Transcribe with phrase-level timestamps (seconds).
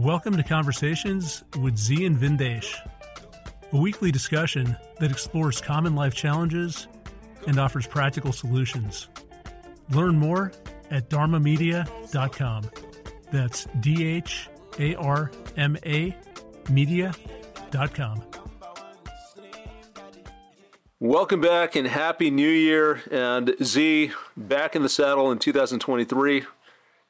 [0.00, 2.74] Welcome to Conversations with Zi and Vindesh,
[3.70, 6.88] a weekly discussion that explores common life challenges
[7.46, 9.08] and offers practical solutions.
[9.90, 10.52] Learn more
[10.90, 12.70] at dharmamedia.com.
[13.30, 16.16] That's D H A R M A
[16.70, 18.22] media.com.
[20.98, 23.02] Welcome back and Happy New Year.
[23.10, 26.46] And Zi, back in the saddle in 2023.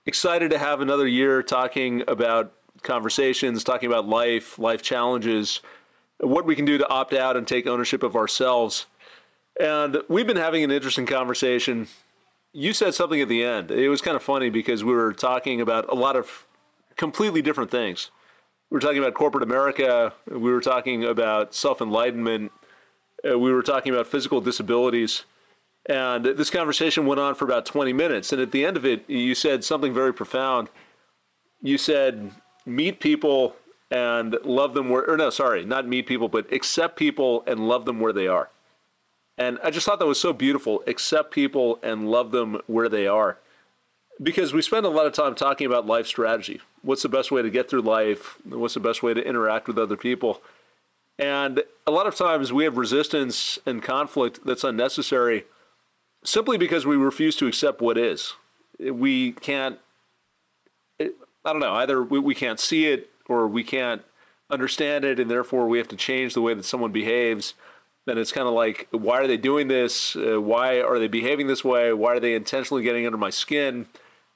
[0.06, 5.60] Excited to have another year talking about conversations, talking about life, life challenges,
[6.18, 8.86] what we can do to opt out and take ownership of ourselves.
[9.58, 11.88] And we've been having an interesting conversation.
[12.52, 13.70] You said something at the end.
[13.70, 16.46] It was kind of funny because we were talking about a lot of
[16.96, 18.10] completely different things.
[18.70, 22.52] We were talking about corporate America, we were talking about self enlightenment,
[23.28, 25.24] uh, we were talking about physical disabilities.
[25.86, 28.32] And this conversation went on for about 20 minutes.
[28.32, 30.68] And at the end of it, you said something very profound.
[31.62, 32.30] You said,
[32.74, 33.56] meet people
[33.90, 37.84] and love them where, or no, sorry, not meet people, but accept people and love
[37.84, 38.50] them where they are.
[39.36, 40.82] And I just thought that was so beautiful.
[40.86, 43.38] Accept people and love them where they are.
[44.22, 46.60] Because we spend a lot of time talking about life strategy.
[46.82, 48.36] What's the best way to get through life?
[48.44, 50.42] What's the best way to interact with other people?
[51.18, 55.44] And a lot of times we have resistance and conflict that's unnecessary
[56.22, 58.34] simply because we refuse to accept what is.
[58.78, 59.78] We can't,
[61.44, 64.02] I don't know, either we, we can't see it or we can't
[64.50, 67.54] understand it, and therefore we have to change the way that someone behaves.
[68.06, 70.16] Then it's kind of like, why are they doing this?
[70.16, 71.92] Uh, why are they behaving this way?
[71.92, 73.86] Why are they intentionally getting under my skin?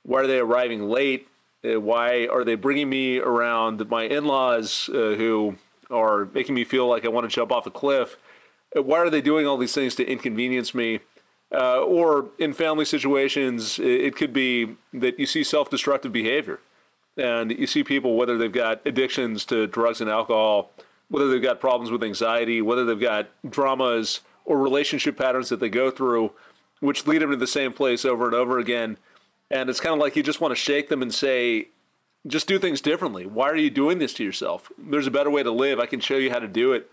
[0.02, 1.28] Why are they arriving late?
[1.64, 5.56] Uh, why are they bringing me around my in laws uh, who
[5.90, 8.16] are making me feel like I want to jump off a cliff?
[8.76, 11.00] Uh, why are they doing all these things to inconvenience me?
[11.52, 16.58] Uh, or in family situations, it could be that you see self destructive behavior.
[17.16, 20.72] And you see people, whether they've got addictions to drugs and alcohol,
[21.08, 25.68] whether they've got problems with anxiety, whether they've got dramas or relationship patterns that they
[25.68, 26.32] go through,
[26.80, 28.98] which lead them to the same place over and over again.
[29.50, 31.68] And it's kind of like you just want to shake them and say,
[32.26, 33.26] just do things differently.
[33.26, 34.72] Why are you doing this to yourself?
[34.78, 35.78] There's a better way to live.
[35.78, 36.90] I can show you how to do it.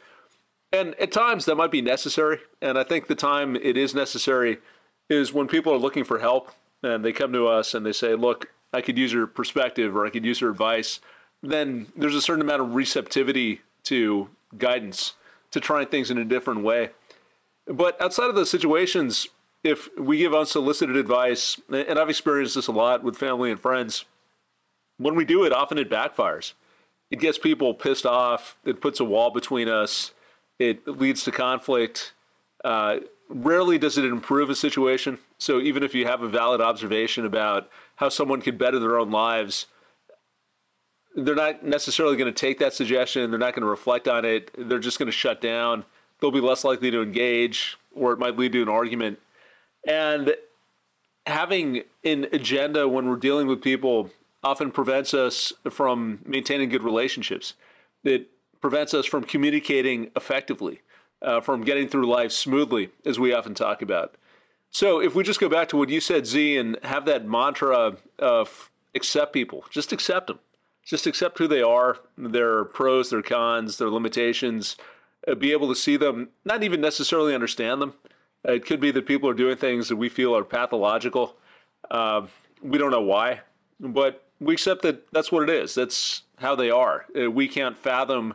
[0.71, 2.39] And at times that might be necessary.
[2.61, 4.59] And I think the time it is necessary
[5.09, 6.51] is when people are looking for help
[6.83, 10.05] and they come to us and they say, look, I could use her perspective or
[10.05, 10.99] I could use her advice.
[11.43, 15.13] Then there's a certain amount of receptivity to guidance
[15.51, 16.91] to trying things in a different way.
[17.67, 19.27] But outside of those situations,
[19.63, 24.05] if we give unsolicited advice, and I've experienced this a lot with family and friends,
[24.97, 26.53] when we do it, often it backfires.
[27.09, 28.55] It gets people pissed off.
[28.63, 30.11] It puts a wall between us
[30.61, 32.13] it leads to conflict.
[32.63, 32.97] Uh,
[33.29, 35.17] rarely does it improve a situation.
[35.39, 37.67] So even if you have a valid observation about
[38.01, 39.67] how someone could better their own lives,
[41.15, 43.29] they're not necessarily going to take that suggestion.
[43.29, 44.49] They're not going to reflect on it.
[44.57, 45.85] They're just going to shut down.
[46.19, 49.19] They'll be less likely to engage, or it might lead to an argument.
[49.87, 50.33] And
[51.27, 54.09] having an agenda when we're dealing with people
[54.43, 57.53] often prevents us from maintaining good relationships.
[58.03, 60.81] It prevents us from communicating effectively,
[61.21, 64.15] uh, from getting through life smoothly, as we often talk about.
[64.71, 67.97] So, if we just go back to what you said, Zi, and have that mantra
[68.17, 70.39] of accept people, just accept them.
[70.85, 74.77] Just accept who they are, their pros, their cons, their limitations,
[75.27, 77.93] uh, be able to see them, not even necessarily understand them.
[78.47, 81.35] Uh, it could be that people are doing things that we feel are pathological.
[81.91, 82.25] Uh,
[82.63, 83.41] we don't know why,
[83.79, 85.75] but we accept that that's what it is.
[85.75, 87.05] That's how they are.
[87.15, 88.33] Uh, we can't fathom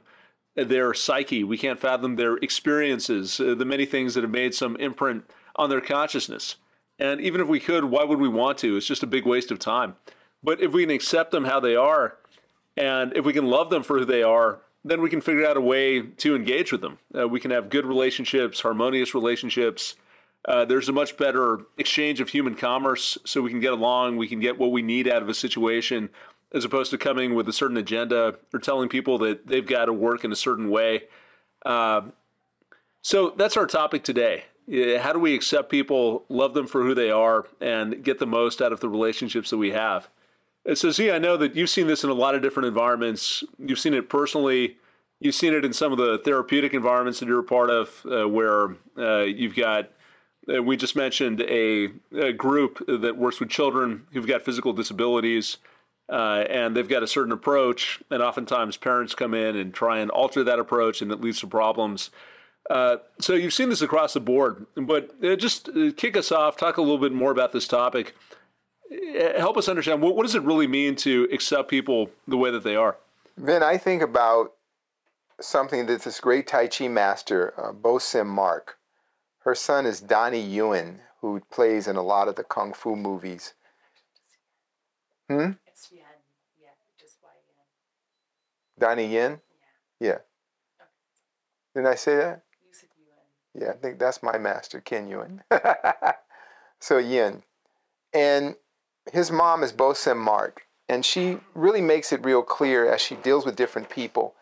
[0.54, 1.44] their psyche.
[1.44, 5.24] We can't fathom their experiences, uh, the many things that have made some imprint
[5.56, 6.56] on their consciousness.
[6.98, 8.76] And even if we could, why would we want to?
[8.76, 9.96] It's just a big waste of time.
[10.42, 12.16] But if we can accept them how they are,
[12.76, 15.56] and if we can love them for who they are, then we can figure out
[15.56, 16.98] a way to engage with them.
[17.16, 19.96] Uh, we can have good relationships, harmonious relationships.
[20.46, 24.16] Uh, there's a much better exchange of human commerce, so we can get along.
[24.16, 26.10] We can get what we need out of a situation
[26.52, 29.92] as opposed to coming with a certain agenda or telling people that they've got to
[29.92, 31.02] work in a certain way.
[31.64, 32.02] Uh,
[33.02, 34.44] so that's our topic today.
[34.68, 38.60] How do we accept people, love them for who they are, and get the most
[38.60, 40.08] out of the relationships that we have?
[40.64, 43.44] And so, Zi, I know that you've seen this in a lot of different environments.
[43.58, 44.76] You've seen it personally.
[45.20, 48.28] You've seen it in some of the therapeutic environments that you're a part of, uh,
[48.28, 49.90] where uh, you've got.
[50.52, 55.58] Uh, we just mentioned a, a group that works with children who've got physical disabilities
[56.08, 60.10] uh, and they've got a certain approach, and oftentimes parents come in and try and
[60.10, 62.10] alter that approach, and it leads to problems.
[62.68, 66.56] Uh, so you've seen this across the board, but uh, just uh, kick us off.
[66.56, 68.14] Talk a little bit more about this topic.
[68.90, 72.50] Uh, help us understand what, what does it really mean to accept people the way
[72.50, 72.96] that they are.
[73.36, 74.52] Then I think about
[75.40, 78.78] something that this great Tai Chi master, uh, Bo Sim Mark,
[79.40, 83.54] her son is Donnie Yuen, who plays in a lot of the kung fu movies.
[85.28, 85.52] Hmm?
[85.66, 86.04] It's yen.
[86.60, 87.64] Yeah, just Y yen.
[88.78, 89.40] Donnie Yen?
[90.00, 90.18] Yeah.
[91.74, 92.42] Didn't I say that?
[93.58, 95.42] Yeah, I think that's my master, Ken Yuen.
[96.80, 97.42] so Yin.
[98.12, 98.56] And
[99.12, 100.66] his mom is Bo Sim Mark.
[100.88, 104.34] And she really makes it real clear as she deals with different people.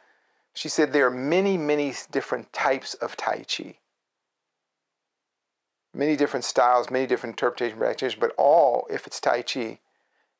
[0.52, 3.78] She said there are many, many different types of Tai Chi.
[5.94, 9.78] Many different styles, many different interpretation practitioners, but all, if it's Tai Chi,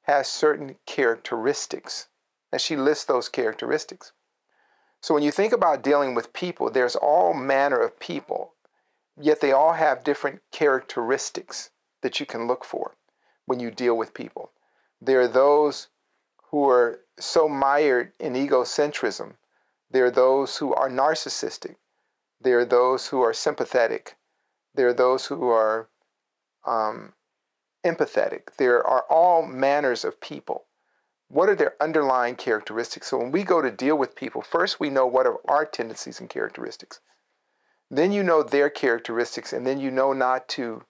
[0.03, 2.09] has certain characteristics.
[2.53, 4.13] And she lists those characteristics.
[5.01, 8.55] So when you think about dealing with people, there's all manner of people,
[9.21, 11.71] yet they all have different characteristics
[12.03, 12.97] that you can look for
[13.47, 14.51] when you deal with people.
[15.01, 15.89] There are those
[16.51, 19.35] who are so mired in egocentrism.
[19.91, 21.77] There are those who are narcissistic.
[22.41, 24.17] There are those who are sympathetic.
[24.75, 25.89] There are those who are
[26.67, 27.13] um,
[27.85, 28.57] empathetic.
[28.57, 30.65] There are all manners of people.
[31.29, 33.09] What are their underlying characteristics?
[33.09, 36.21] So when we go to deal with people, first we know what are our tendencies
[36.21, 37.01] and characteristics.
[37.91, 40.85] Then you know their characteristics, and then you know not to,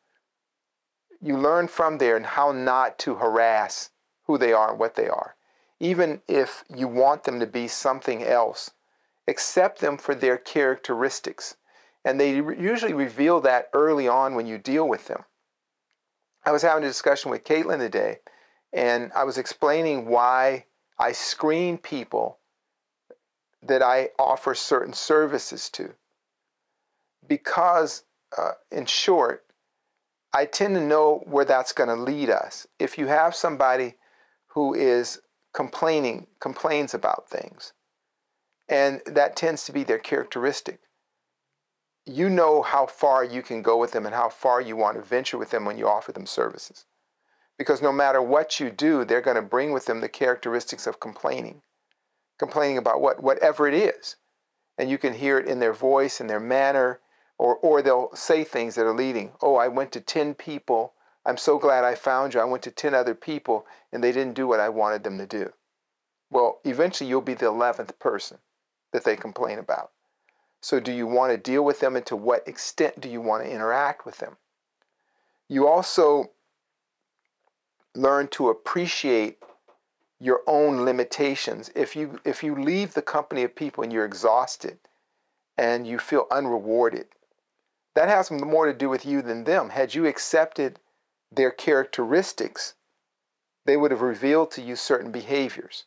[1.21, 3.91] you learn from there and how not to harass
[4.25, 5.37] who they are and what they are.
[5.81, 8.71] Even if you want them to be something else,
[9.27, 11.57] accept them for their characteristics.
[12.05, 15.25] And they usually reveal that early on when you deal with them.
[16.45, 18.19] I was having a discussion with Caitlin today,
[18.73, 20.67] and I was explaining why
[20.99, 22.39] I screen people
[23.63, 25.95] that I offer certain services to.
[27.27, 28.05] Because,
[28.37, 29.45] uh, in short,
[30.33, 32.67] I tend to know where that's going to lead us.
[32.79, 33.95] If you have somebody
[34.49, 35.21] who is
[35.53, 37.73] complaining, complains about things,
[38.69, 40.81] and that tends to be their characteristic,
[42.07, 45.03] you know how far you can go with them and how far you want to
[45.03, 46.85] venture with them when you offer them services.
[47.57, 51.01] Because no matter what you do, they're going to bring with them the characteristics of
[51.01, 51.63] complaining.
[52.39, 53.23] Complaining about what?
[53.23, 54.17] Whatever it is.
[54.77, 56.99] And you can hear it in their voice, in their manner,
[57.39, 59.33] or, or they'll say things that are leading.
[59.43, 60.93] Oh, I went to 10 people.
[61.27, 62.41] I'm so glad I found you.
[62.41, 65.27] I went to 10 other people and they didn't do what I wanted them to
[65.27, 65.53] do.
[66.31, 68.39] Well, eventually you'll be the 11th person
[68.93, 69.91] that they complain about.
[70.61, 73.45] So, do you want to deal with them and to what extent do you want
[73.45, 74.39] to interact with them?
[75.47, 76.31] You also
[77.95, 79.43] learn to appreciate
[80.19, 81.71] your own limitations.
[81.75, 84.79] If you if you leave the company of people and you're exhausted
[85.59, 87.09] and you feel unrewarded,
[87.95, 89.71] that has more to do with you than them.
[89.71, 90.81] Had you accepted
[91.31, 92.75] their characteristics,
[93.65, 95.85] they would have revealed to you certain behaviors,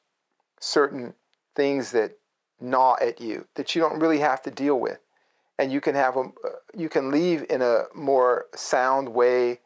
[0.59, 1.13] certain
[1.56, 2.18] things that
[2.59, 5.00] gnaw at you that you don't really have to deal with.
[5.59, 9.59] And you can have a, uh, you can leave in a more sound way.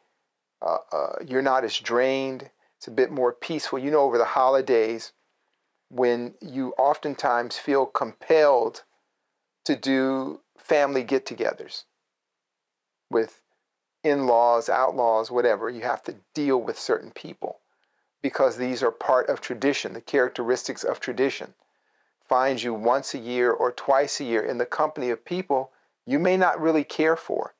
[0.60, 2.50] Uh, uh, you're not as drained.
[2.78, 3.78] It's a bit more peaceful.
[3.78, 5.12] You know, over the holidays,
[5.90, 8.84] when you oftentimes feel compelled
[9.64, 11.84] to do family get togethers
[13.12, 13.40] with
[14.02, 17.60] in laws, outlaws, whatever, you have to deal with certain people
[18.20, 21.54] because these are part of tradition, the characteristics of tradition
[22.28, 25.70] finds you once a year or twice a year in the company of people
[26.06, 27.54] you may not really care for,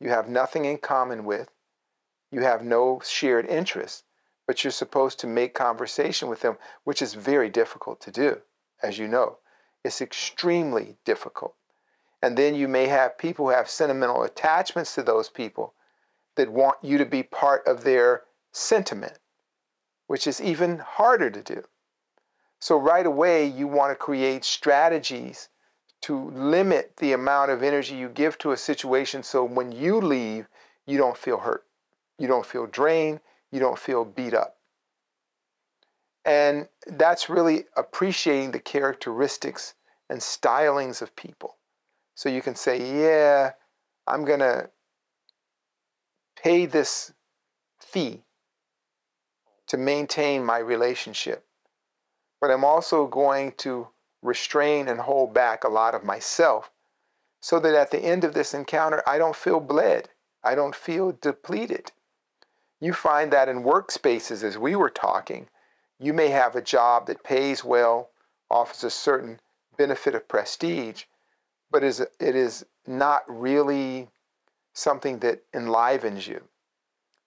[0.00, 1.50] you have nothing in common with,
[2.30, 4.04] you have no shared interest,
[4.46, 8.40] but you're supposed to make conversation with them, which is very difficult to do,
[8.82, 9.38] as you know.
[9.84, 11.54] It's extremely difficult.
[12.22, 15.74] And then you may have people who have sentimental attachments to those people
[16.36, 19.18] that want you to be part of their sentiment,
[20.06, 21.64] which is even harder to do.
[22.60, 25.48] So, right away, you want to create strategies
[26.02, 30.48] to limit the amount of energy you give to a situation so when you leave,
[30.86, 31.64] you don't feel hurt.
[32.18, 33.20] You don't feel drained.
[33.50, 34.58] You don't feel beat up.
[36.24, 39.74] And that's really appreciating the characteristics
[40.08, 41.56] and stylings of people.
[42.22, 43.52] So you can say, yeah,
[44.06, 44.70] I'm going to
[46.36, 47.12] pay this
[47.80, 48.22] fee
[49.66, 51.44] to maintain my relationship
[52.42, 53.86] but I'm also going to
[54.20, 56.72] restrain and hold back a lot of myself
[57.40, 60.08] so that at the end of this encounter, I don't feel bled.
[60.42, 61.92] I don't feel depleted.
[62.80, 65.50] You find that in workspaces, as we were talking,
[66.00, 68.10] you may have a job that pays well,
[68.50, 69.38] offers a certain
[69.78, 71.04] benefit of prestige,
[71.72, 74.08] but is, it is not really
[74.74, 76.42] something that enlivens you.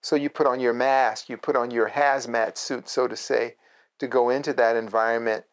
[0.01, 3.55] So you put on your mask, you put on your hazmat suit, so to say,
[3.99, 5.45] to go into that environment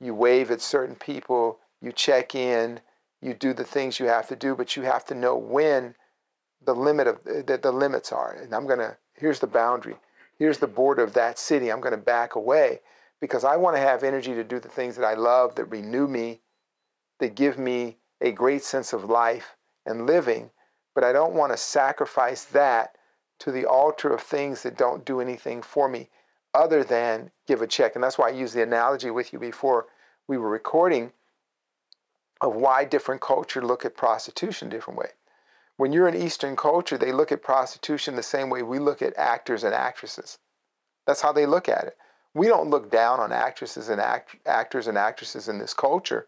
[0.00, 2.80] you wave at certain people, you check in,
[3.20, 5.94] you do the things you have to do, but you have to know when
[6.64, 8.32] the limit of uh, the, the limits are.
[8.32, 9.96] And I'm gonna here's the boundary,
[10.38, 11.70] here's the border of that city.
[11.70, 12.80] I'm gonna back away
[13.20, 16.06] because I want to have energy to do the things that I love, that renew
[16.06, 16.40] me,
[17.18, 20.50] that give me a great sense of life and living.
[20.94, 22.96] But I don't want to sacrifice that
[23.40, 26.08] to the altar of things that don't do anything for me
[26.54, 27.94] other than give a check.
[27.94, 29.86] And that's why I used the analogy with you before
[30.26, 31.12] we were recording
[32.40, 35.10] of why different cultures look at prostitution different way.
[35.76, 39.16] When you're in Eastern culture, they look at prostitution the same way we look at
[39.18, 40.38] actors and actresses.
[41.06, 41.96] That's how they look at it.
[42.34, 46.26] We don't look down on actresses and act- actors and actresses in this culture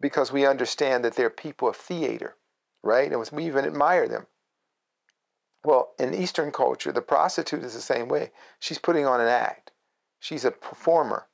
[0.00, 2.36] because we understand that they're people of theater,
[2.82, 3.10] right?
[3.10, 4.26] And we even admire them.
[5.64, 8.30] Well, in Eastern culture, the prostitute is the same way.
[8.60, 9.72] She's putting on an act.
[10.20, 11.26] She's a performer.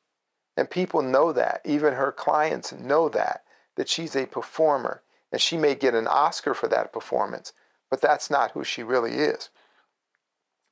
[0.56, 1.60] And people know that.
[1.64, 3.44] Even her clients know that,
[3.76, 5.02] that she's a performer.
[5.30, 7.52] And she may get an Oscar for that performance,
[7.90, 9.48] but that's not who she really is.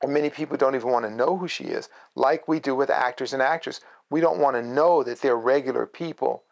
[0.03, 2.89] And many people don't even want to know who she is, like we do with
[2.89, 3.83] actors and actresses.
[4.09, 6.43] We don't want to know that they're regular people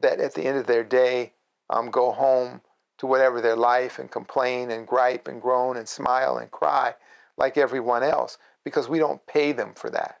[0.00, 1.32] that at the end of their day
[1.70, 2.60] um, go home
[2.98, 6.94] to whatever their life and complain and gripe and groan and smile and cry
[7.36, 10.20] like everyone else because we don't pay them for that.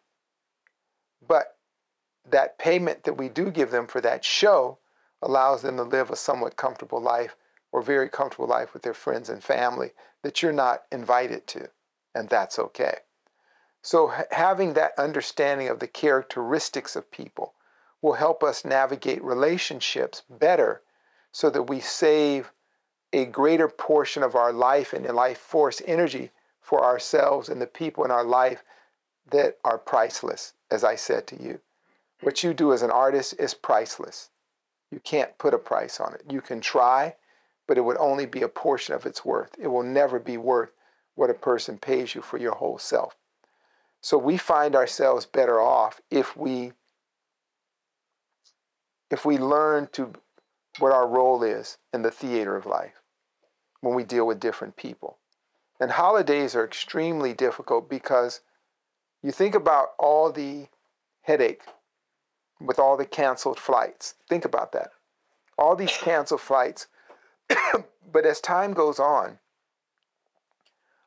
[1.26, 1.56] But
[2.30, 4.78] that payment that we do give them for that show
[5.22, 7.36] allows them to live a somewhat comfortable life
[7.72, 9.90] or very comfortable life with their friends and family
[10.22, 11.68] that you're not invited to,
[12.14, 12.98] and that's okay.
[13.82, 17.54] So, having that understanding of the characteristics of people
[18.04, 20.82] will help us navigate relationships better
[21.32, 22.52] so that we save
[23.14, 26.30] a greater portion of our life and life force energy
[26.60, 28.62] for ourselves and the people in our life
[29.30, 31.60] that are priceless, as I said to you.
[32.20, 34.28] What you do as an artist is priceless.
[34.90, 36.30] You can't put a price on it.
[36.30, 37.16] You can try,
[37.66, 39.52] but it would only be a portion of its worth.
[39.58, 40.72] It will never be worth
[41.14, 43.16] what a person pays you for your whole self.
[44.02, 46.74] So we find ourselves better off if we
[49.14, 50.12] if we learn to
[50.80, 53.00] what our role is in the theater of life
[53.80, 55.18] when we deal with different people.
[55.78, 58.40] And holidays are extremely difficult because
[59.22, 60.66] you think about all the
[61.22, 61.62] headache
[62.60, 64.14] with all the canceled flights.
[64.28, 64.90] Think about that.
[65.56, 66.88] All these canceled flights.
[68.12, 69.38] but as time goes on,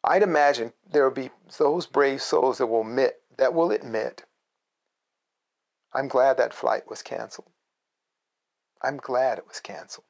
[0.02, 4.24] I'd imagine there will be those brave souls that will admit that will admit,
[5.94, 7.50] I'm glad that flight was canceled.
[8.82, 10.06] I'm glad it was canceled.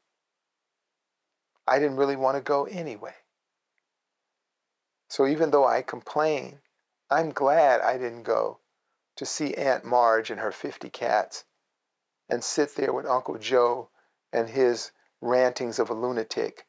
[1.67, 3.15] I didn't really want to go anyway.
[5.09, 6.59] So even though I complain,
[7.09, 8.59] I'm glad I didn't go
[9.15, 11.45] to see Aunt Marge and her 50 cats
[12.29, 13.89] and sit there with Uncle Joe
[14.31, 16.65] and his rantings of a lunatic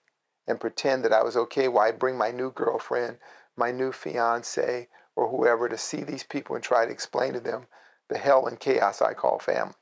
[0.47, 3.19] and pretend that I was okay while I bring my new girlfriend,
[3.57, 7.67] my new fiance, or whoever to see these people and try to explain to them
[8.09, 9.75] the hell and chaos I call family.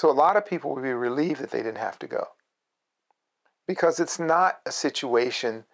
[0.00, 2.28] So a lot of people would be relieved that they didn't have to go.
[3.68, 5.64] Because it's not a situation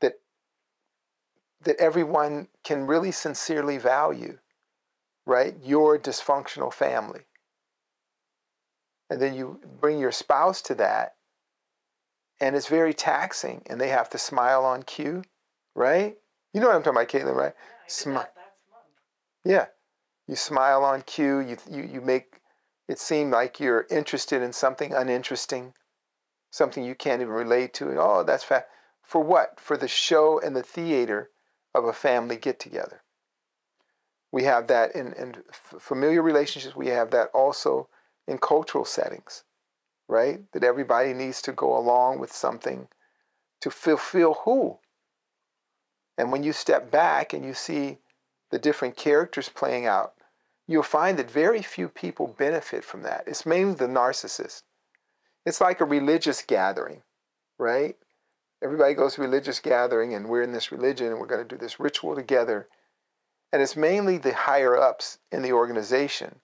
[0.00, 0.14] that
[1.62, 4.38] that everyone can really sincerely value,
[5.24, 5.54] right?
[5.62, 7.20] Your dysfunctional family.
[9.08, 11.14] And then you bring your spouse to that,
[12.40, 15.22] and it's very taxing, and they have to smile on cue,
[15.76, 16.18] right?
[16.52, 17.54] You know what I'm talking about, Caitlin, right?
[17.54, 18.28] Yeah, Smile.
[19.44, 19.66] Yeah.
[20.26, 22.37] You smile on cue, you, you, you make
[22.88, 25.74] it seemed like you're interested in something uninteresting,
[26.50, 27.88] something you can't even relate to.
[27.88, 28.64] And, oh, that's fa-.
[29.02, 29.60] For what?
[29.60, 31.30] For the show and the theater
[31.74, 33.02] of a family get together.
[34.32, 37.88] We have that in, in familiar relationships, we have that also
[38.26, 39.44] in cultural settings,
[40.08, 40.40] right?
[40.52, 42.88] That everybody needs to go along with something
[43.60, 44.78] to fulfill who?
[46.16, 47.98] And when you step back and you see
[48.50, 50.14] the different characters playing out,
[50.68, 53.24] you'll find that very few people benefit from that.
[53.26, 54.62] It's mainly the narcissist.
[55.46, 57.02] It's like a religious gathering,
[57.58, 57.96] right?
[58.62, 61.48] Everybody goes to a religious gathering and we're in this religion and we're going to
[61.48, 62.68] do this ritual together.
[63.50, 66.40] And it's mainly the higher ups in the organization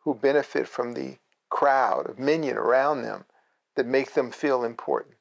[0.00, 1.18] who benefit from the
[1.48, 3.26] crowd of minion around them
[3.76, 5.14] that make them feel important.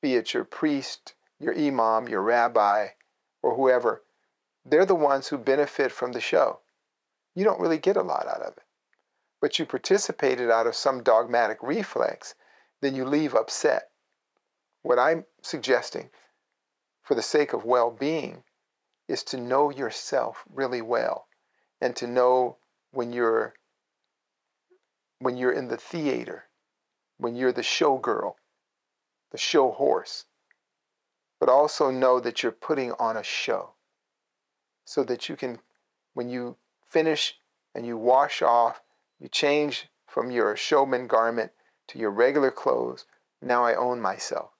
[0.00, 2.88] Be it your priest, your imam, your rabbi,
[3.42, 4.04] or whoever.
[4.64, 6.60] They're the ones who benefit from the show
[7.40, 8.64] you don't really get a lot out of it.
[9.40, 12.34] But you participated out of some dogmatic reflex,
[12.82, 13.92] then you leave upset.
[14.82, 16.10] What I'm suggesting,
[17.02, 18.42] for the sake of well being,
[19.08, 21.28] is to know yourself really well
[21.80, 22.58] and to know
[22.92, 23.54] when you're
[25.20, 26.44] when you're in the theater,
[27.16, 28.34] when you're the showgirl,
[29.32, 30.26] the show horse,
[31.38, 33.70] but also know that you're putting on a show
[34.84, 35.58] so that you can,
[36.12, 36.56] when you
[36.90, 37.36] finish
[37.74, 38.82] and you wash off,
[39.18, 41.52] you change from your showman garment
[41.88, 43.06] to your regular clothes.
[43.40, 44.50] Now I own myself.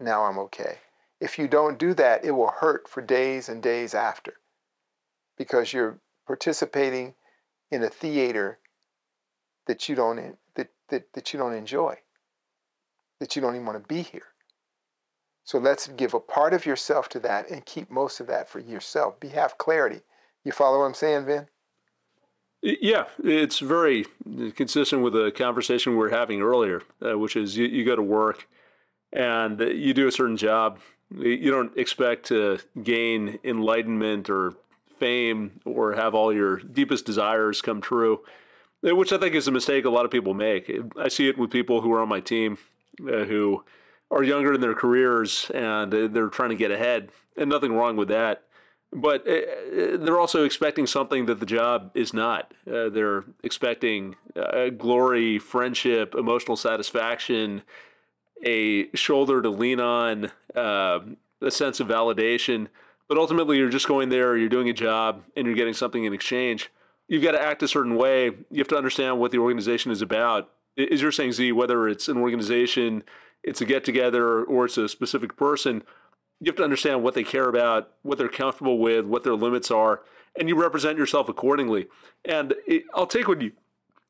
[0.00, 0.78] Now I'm okay.
[1.20, 4.34] If you don't do that, it will hurt for days and days after
[5.38, 7.14] because you're participating
[7.70, 8.58] in a theater
[9.66, 11.96] that you don't that, that, that you don't enjoy,
[13.20, 14.28] that you don't even want to be here.
[15.44, 18.58] So let's give a part of yourself to that and keep most of that for
[18.58, 19.20] yourself.
[19.20, 20.00] Be have clarity.
[20.46, 21.48] You follow what I'm saying, Vin?
[22.62, 24.06] Yeah, it's very
[24.54, 28.02] consistent with the conversation we were having earlier, uh, which is you, you go to
[28.02, 28.46] work
[29.12, 30.78] and you do a certain job.
[31.12, 34.54] You don't expect to gain enlightenment or
[34.96, 38.20] fame or have all your deepest desires come true,
[38.82, 40.70] which I think is a mistake a lot of people make.
[40.96, 42.58] I see it with people who are on my team
[43.00, 43.64] uh, who
[44.12, 48.08] are younger in their careers and they're trying to get ahead, and nothing wrong with
[48.08, 48.44] that.
[48.96, 52.54] But uh, they're also expecting something that the job is not.
[52.66, 57.62] Uh, they're expecting uh, glory, friendship, emotional satisfaction,
[58.44, 61.00] a shoulder to lean on, uh,
[61.42, 62.68] a sense of validation
[63.08, 66.12] but ultimately, you're just going there, you're doing a job, and you're getting something in
[66.12, 66.70] exchange.
[67.08, 68.26] You've got to act a certain way.
[68.26, 70.50] You have to understand what the organization is about.
[70.76, 73.04] As you're saying, Zi, whether it's an organization,
[73.44, 75.84] it's a get together, or it's a specific person,
[76.40, 79.70] you have to understand what they care about, what they're comfortable with, what their limits
[79.70, 80.02] are,
[80.38, 81.86] and you represent yourself accordingly.
[82.24, 83.52] And it, I'll take what you,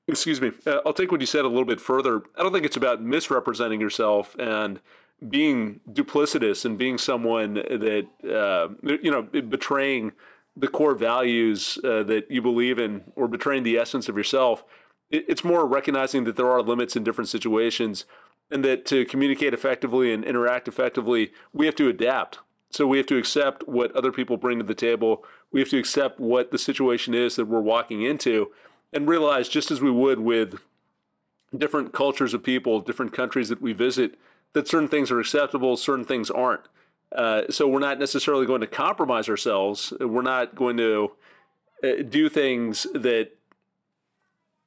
[0.08, 2.22] excuse me, uh, I'll take what you said a little bit further.
[2.36, 4.80] I don't think it's about misrepresenting yourself and
[5.28, 10.12] being duplicitous and being someone that uh, you know betraying
[10.56, 14.64] the core values uh, that you believe in or betraying the essence of yourself
[15.10, 18.04] it's more recognizing that there are limits in different situations
[18.50, 22.38] and that to communicate effectively and interact effectively we have to adapt
[22.70, 25.78] so we have to accept what other people bring to the table we have to
[25.78, 28.50] accept what the situation is that we're walking into
[28.92, 30.60] and realize just as we would with
[31.56, 34.16] different cultures of people different countries that we visit
[34.56, 36.62] that certain things are acceptable, certain things aren't.
[37.14, 39.92] Uh, so we're not necessarily going to compromise ourselves.
[40.00, 41.12] We're not going to
[41.84, 43.35] uh, do things that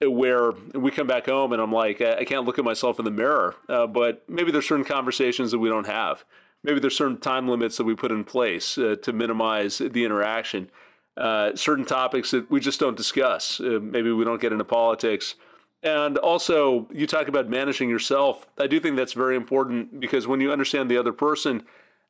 [0.02, 3.12] where we come back home and I'm like, I can't look at myself in the
[3.12, 3.56] mirror.
[3.68, 6.24] Uh, but maybe there's certain conversations that we don't have.
[6.64, 10.70] Maybe there's certain time limits that we put in place uh, to minimize the interaction.
[11.18, 13.60] Uh, certain topics that we just don't discuss.
[13.60, 15.36] maybe we don't get into politics
[15.82, 18.48] and also, you talk about managing yourself.
[18.58, 21.64] I do think that's very important because when you understand the other person,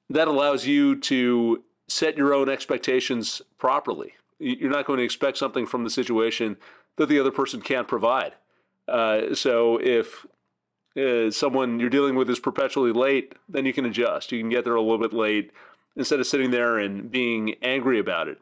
[0.10, 4.14] that allows you to set your own expectations properly.
[4.40, 6.58] You're not going to expect something from the situation
[7.00, 8.34] that the other person can't provide.
[8.88, 10.26] Uh, so if
[10.98, 14.34] uh, someone you're dealing with is perpetually late, then you can adjust.
[14.34, 15.52] You can get there a little bit late
[15.96, 18.40] instead of sitting there and being angry about it.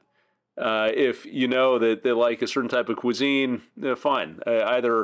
[0.58, 4.39] Uh, if you know that they like a certain type of cuisine, uh, fine.
[4.48, 5.02] Uh, either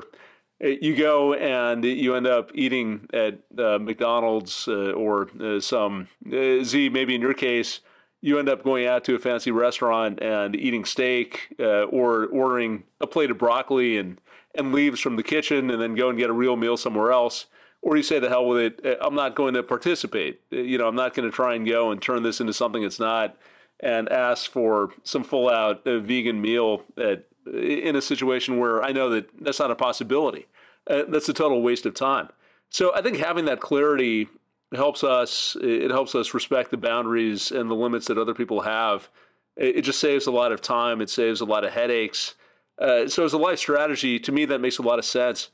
[0.64, 5.30] uh, you go and you end up eating at McDonald's or
[5.62, 7.82] some Zi, maybe in your case,
[8.24, 13.08] you end up going out to a fancy restaurant and eating steak or ordering a
[13.08, 14.20] plate of broccoli and,
[14.56, 17.48] and leaves from the kitchen and then go and get a real meal somewhere else
[17.82, 20.96] or you say the hell with it i'm not going to participate you know i'm
[20.96, 23.36] not going to try and go and turn this into something it's not
[23.84, 28.92] and ask for some full out uh, vegan meal at, in a situation where I
[28.92, 30.48] know that that's not a possibility.
[30.90, 32.30] Uh, that's a total waste of time.
[32.70, 34.30] So I think having that clarity
[34.76, 35.58] helps us.
[35.62, 39.10] It helps us respect the boundaries and the limits that other people have.
[39.56, 41.02] It, it just saves a lot of time.
[41.02, 42.36] It saves a lot of headaches.
[42.80, 45.50] Uh, so as a life strategy, to me, that makes a lot of sense.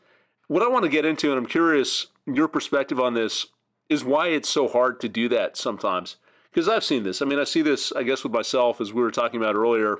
[0.47, 3.47] What I want to get into, and I'm curious your perspective on this,
[3.89, 6.17] is why it's so hard to do that sometimes
[6.51, 7.21] because I've seen this.
[7.21, 9.97] I mean, I see this, I guess, with myself as we were talking about earlier,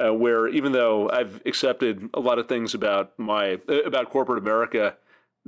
[0.00, 4.96] uh, where even though I've accepted a lot of things about my about corporate America,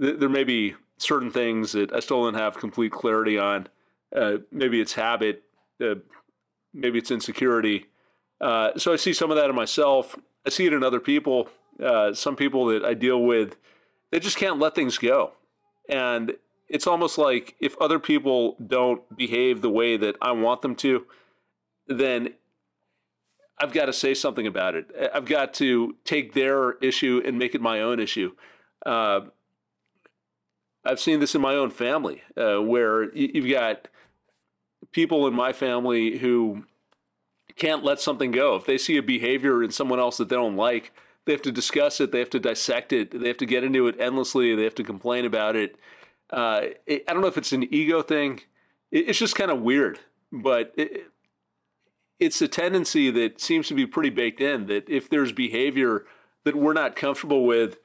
[0.00, 3.68] th- there may be certain things that I still don't have complete clarity on.
[4.14, 5.42] Uh, maybe it's habit,
[5.80, 5.96] uh,
[6.72, 7.86] maybe it's insecurity.
[8.40, 10.16] Uh, so I see some of that in myself.
[10.46, 11.48] I see it in other people.
[11.82, 13.56] Uh, some people that I deal with,
[14.10, 15.32] they just can't let things go,
[15.88, 16.36] and
[16.68, 21.06] it's almost like if other people don't behave the way that I want them to,
[21.86, 22.30] then
[23.58, 24.90] I've got to say something about it.
[25.14, 28.32] I've got to take their issue and make it my own issue.
[28.84, 29.20] Uh,
[30.86, 33.88] I've seen this in my own family uh, where you've got
[34.92, 36.64] people in my family who
[37.56, 38.54] can't let something go.
[38.56, 40.92] If they see a behavior in someone else that they don't like,
[41.26, 42.12] They have to discuss it.
[42.12, 43.20] They have to dissect it.
[43.20, 44.54] They have to get into it endlessly.
[44.54, 45.76] They have to complain about it.
[46.30, 48.40] Uh, it I don't know if it's an ego thing.
[48.90, 49.98] It, it's just kind of weird,
[50.32, 51.08] but it,
[52.18, 56.04] it's a tendency that seems to be pretty baked in that if there's behavior
[56.44, 57.78] that we're not comfortable with,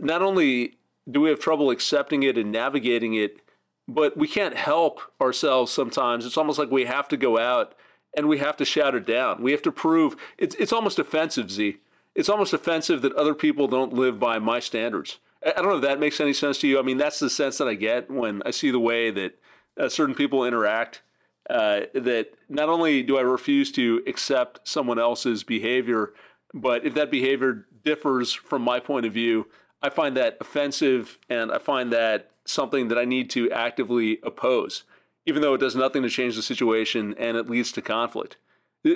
[0.00, 0.78] not only
[1.10, 3.40] do we have trouble accepting it and navigating it,
[3.86, 6.24] but we can't help ourselves sometimes.
[6.24, 7.74] It's almost like we have to go out
[8.16, 9.42] and we have to shout it down.
[9.42, 11.78] We have to prove it's it's almost offensive, Zi.
[12.14, 15.18] It's almost offensive that other people don't live by my standards.
[15.44, 16.78] I don't know if that makes any sense to you.
[16.78, 19.38] I mean, that's the sense that I get when I see the way that
[19.78, 21.02] uh, certain people interact.
[21.50, 26.14] Uh, that not only do I refuse to accept someone else's behavior,
[26.54, 29.46] but if that behavior differs from my point of view,
[29.84, 34.84] I find that offensive and I find that something that I need to actively oppose,
[35.26, 38.38] even though it does nothing to change the situation and it leads to conflict.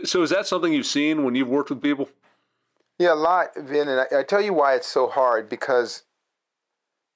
[0.04, 2.08] So, is that something you've seen when you've worked with people?
[2.98, 3.88] Yeah, a lot, Vin.
[3.88, 6.04] And I, I tell you why it's so hard because,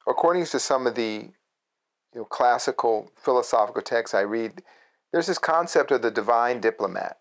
[0.07, 1.31] according to some of the
[2.13, 4.63] you know, classical philosophical texts I read,
[5.13, 7.21] there's this concept of the divine diplomat.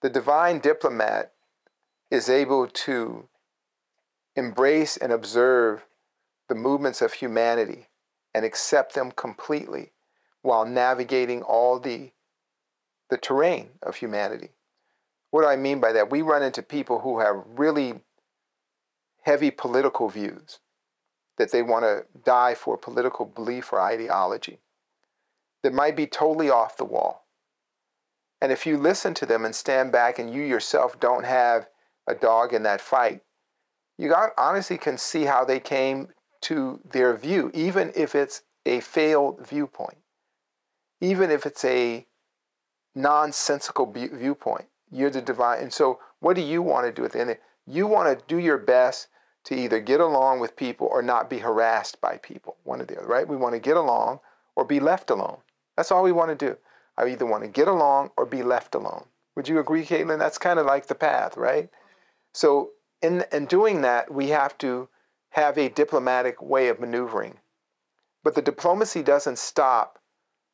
[0.00, 1.32] The divine diplomat
[2.10, 3.28] is able to
[4.36, 5.84] embrace and observe
[6.48, 7.88] the movements of humanity
[8.34, 9.92] and accept them completely
[10.42, 12.10] while navigating all the,
[13.08, 14.50] the terrain of humanity.
[15.30, 16.10] What do I mean by that?
[16.10, 18.00] We run into people who have really
[19.22, 20.58] heavy political views,
[21.38, 24.58] that they want to die for political belief or ideology,
[25.62, 27.26] that might be totally off the wall.
[28.40, 31.68] And if you listen to them and stand back and you yourself don't have
[32.06, 33.22] a dog in that fight,
[34.00, 36.08] you honestly can see how they came
[36.40, 39.98] to their view, even if it's a failed viewpoint,
[41.02, 42.06] even if it's a
[42.94, 44.64] nonsensical viewpoint.
[44.90, 45.60] You're the divine.
[45.60, 47.36] And so, what do you want to do at the end?
[47.66, 49.08] You want to do your best
[49.44, 52.98] to either get along with people or not be harassed by people, one or the
[52.98, 53.28] other, right?
[53.28, 54.20] We want to get along
[54.56, 55.38] or be left alone.
[55.76, 56.56] That's all we want to do.
[56.96, 59.04] I either want to get along or be left alone.
[59.36, 60.18] Would you agree, Caitlin?
[60.18, 61.68] That's kind of like the path, right?
[62.32, 62.70] So,
[63.02, 64.88] in, in doing that, we have to
[65.30, 67.38] have a diplomatic way of maneuvering.
[68.22, 69.98] But the diplomacy doesn't stop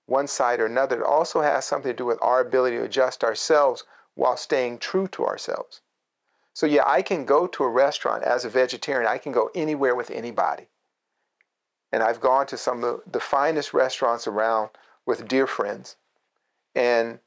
[0.07, 1.01] one side or another.
[1.01, 5.09] It also has something to do with our ability to adjust ourselves while staying true
[5.09, 5.81] to ourselves.
[6.55, 9.95] So, yeah, I can go to a restaurant as a vegetarian, I can go anywhere
[9.95, 10.69] with anybody.
[11.93, 14.71] And I've gone to some of the, finest restaurants around
[15.05, 15.97] with dear friends.
[16.75, 17.21] And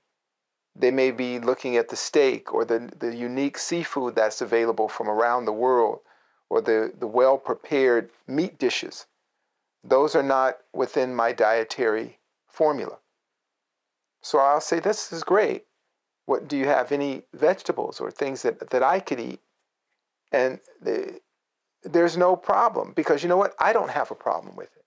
[0.79, 5.09] they may be looking at the steak or the, the unique seafood that's available from
[5.09, 5.99] around the world
[6.49, 9.05] or the, the well prepared meat dishes.
[9.83, 12.97] Those are not within my dietary formula.
[14.21, 15.65] So I'll say, This is great.
[16.25, 19.41] What do you have any vegetables or things that, that I could eat?
[20.31, 21.19] And the,
[21.83, 23.53] there's no problem because you know what?
[23.59, 24.85] I don't have a problem with it.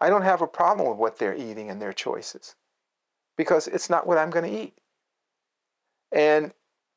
[0.00, 2.56] I don't have a problem with what they're eating and their choices
[3.36, 4.74] because it's not what I'm going to eat.
[6.12, 6.52] And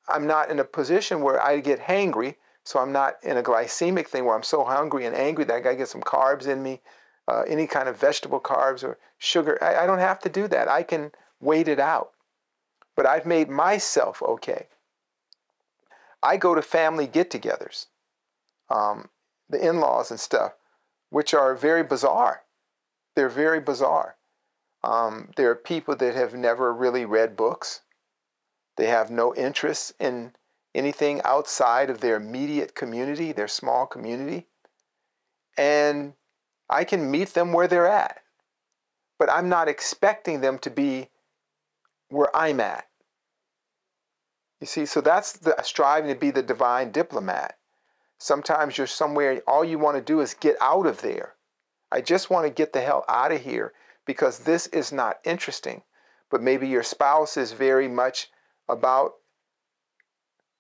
[0.08, 2.36] I'm not in a position where I get hangry
[2.68, 5.62] so I'm not in a glycemic thing where I'm so hungry and angry that I
[5.62, 6.82] got to get some carbs in me,
[7.26, 9.58] uh, any kind of vegetable carbs or sugar.
[9.64, 10.68] I, I don't have to do that.
[10.68, 12.10] I can wait it out.
[12.94, 14.68] But I've made myself okay.
[16.22, 17.86] I go to family get togethers,
[18.70, 19.12] um,
[19.50, 20.52] the in laws and stuff,
[21.10, 22.42] which are very bizarre.
[23.16, 24.17] They're very bizarre.
[24.84, 27.82] Um, there are people that have never really read books.
[28.78, 30.34] They have no interest in
[30.76, 34.46] anything outside of their immediate community, their small community.
[35.58, 36.14] And
[36.70, 38.22] I can meet them where they're at.
[39.18, 41.10] But I'm not expecting them to be
[42.10, 42.88] where I'm at.
[44.62, 47.58] You see, so that's the striving to be the divine diplomat.
[48.20, 51.36] Sometimes you're somewhere, all you want to do is get out of there.
[51.92, 53.74] I just want to get the hell out of here
[54.08, 55.84] because this is not interesting.
[56.32, 58.32] But maybe your spouse is very much
[58.68, 59.14] about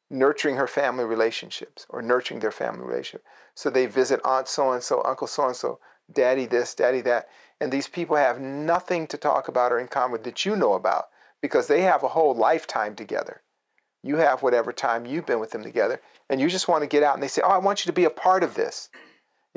[0.09, 3.25] nurturing her family relationships or nurturing their family relationship.
[3.55, 5.79] So they visit Aunt so and so, Uncle so and so,
[6.11, 7.27] Daddy this, Daddy that.
[7.59, 11.05] And these people have nothing to talk about or in common that you know about
[11.41, 13.41] because they have a whole lifetime together.
[14.03, 17.03] You have whatever time you've been with them together, and you just want to get
[17.03, 18.89] out and they say, Oh, I want you to be a part of this.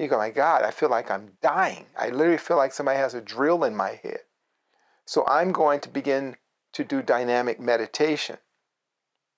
[0.01, 1.85] You go, My God, I feel like I'm dying.
[1.95, 4.21] I literally feel like somebody has a drill in my head.
[5.05, 6.37] So I'm going to begin
[6.73, 8.39] to do dynamic meditation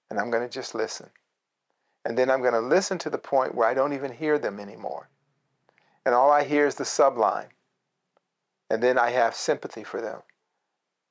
[0.08, 1.10] and I'm going to just listen.
[2.04, 4.60] And then I'm going to listen to the point where I don't even hear them
[4.60, 5.08] anymore.
[6.06, 7.48] And all I hear is the subline.
[8.70, 10.20] And then I have sympathy for them.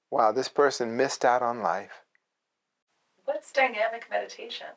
[0.09, 2.03] Wow, this person missed out on life.
[3.25, 4.67] What's dynamic meditation?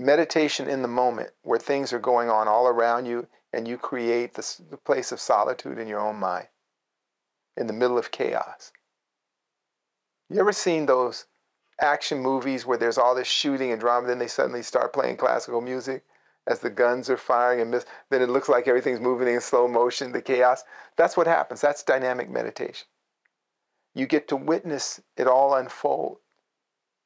[0.00, 4.34] meditation in the moment where things are going on all around you and you create
[4.34, 6.48] this, the place of solitude in your own mind
[7.56, 8.72] in the middle of chaos.
[10.30, 11.26] You ever seen those
[11.80, 15.60] action movies where there's all this shooting and drama, then they suddenly start playing classical
[15.60, 16.04] music
[16.46, 19.68] as the guns are firing and miss, then it looks like everything's moving in slow
[19.68, 20.64] motion, the chaos.
[20.96, 21.60] That's what happens.
[21.60, 22.86] That's dynamic meditation.
[23.94, 26.18] You get to witness it all unfold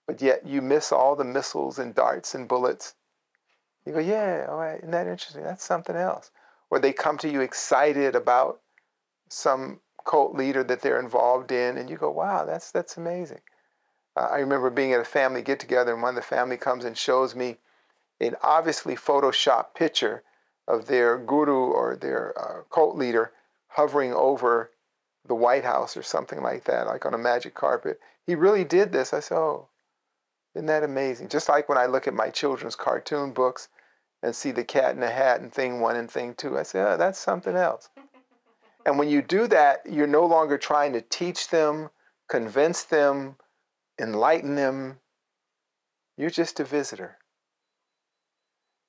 [0.06, 2.94] but yet you miss all the missiles and darts and bullets.
[3.84, 5.42] You go, yeah, all right, isn't that interesting?
[5.42, 6.30] That's something else.
[6.70, 8.60] Or they come to you excited about
[9.28, 13.40] some cult leader that they're involved in, and you go, wow, that's that's amazing.
[14.16, 16.84] Uh, I remember being at a family get together, and one of the family comes
[16.84, 17.58] and shows me
[18.20, 20.22] an obviously photoshopped picture
[20.66, 23.32] of their guru or their uh, cult leader
[23.68, 24.70] hovering over
[25.26, 28.00] the White House or something like that, like on a magic carpet.
[28.26, 29.12] He really did this.
[29.12, 29.68] I said, oh,
[30.54, 31.28] isn't that amazing?
[31.28, 33.68] Just like when I look at my children's cartoon books
[34.26, 36.80] and see the cat in the hat and thing one and thing two, I say,
[36.80, 37.90] oh, that's something else.
[38.84, 41.90] And when you do that, you're no longer trying to teach them,
[42.28, 43.36] convince them,
[44.00, 44.98] enlighten them.
[46.16, 47.18] You're just a visitor.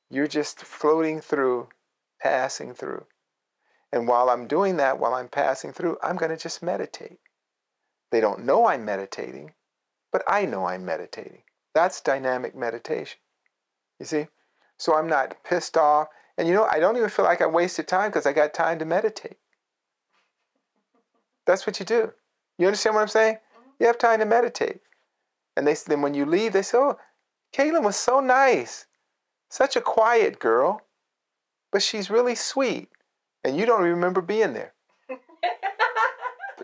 [0.10, 1.68] You're just floating through,
[2.20, 3.06] passing through.
[3.94, 7.20] And while I'm doing that, while I'm passing through, I'm going to just meditate.
[8.12, 9.54] They don't know I'm meditating,
[10.12, 11.44] but I know I'm meditating.
[11.76, 13.20] That's dynamic meditation.
[14.00, 14.28] You see?
[14.78, 16.08] So I'm not pissed off.
[16.38, 18.80] And you know, I don't even feel like I wasted time because I got time
[18.80, 19.38] to meditate.
[21.46, 22.12] That's what you do.
[22.58, 23.36] You understand what I'm saying?
[23.36, 23.70] Mm-hmm.
[23.80, 24.82] You have time to meditate.
[25.56, 26.98] And they then when you leave, they say, Oh,
[27.54, 28.86] Caitlin was so nice.
[29.50, 30.82] Such a quiet girl.
[31.72, 32.90] But she's really sweet.
[33.44, 34.74] And you don't remember being there.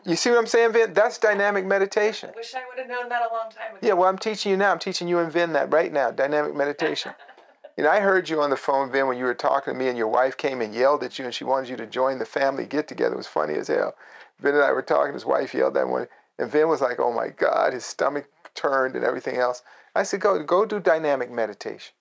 [0.06, 0.94] You see what I'm saying, Vin?
[0.94, 2.30] That's dynamic meditation.
[2.34, 3.88] I wish I would have known that a long time ago.
[3.88, 4.72] Yeah, well, I'm teaching you now.
[4.72, 7.14] I'm teaching you and Vin that right now, dynamic meditation.
[7.78, 9.88] you know, I heard you on the phone, Vin, when you were talking to me,
[9.88, 12.26] and your wife came and yelled at you, and she wanted you to join the
[12.26, 13.16] family get together.
[13.16, 13.96] It was funny as hell.
[14.40, 15.14] Vin and I were talking.
[15.14, 16.08] His wife yelled at one,
[16.38, 19.64] and Vin was like, "Oh my God!" His stomach turned and everything else.
[19.96, 21.94] I said, "Go, go do dynamic meditation.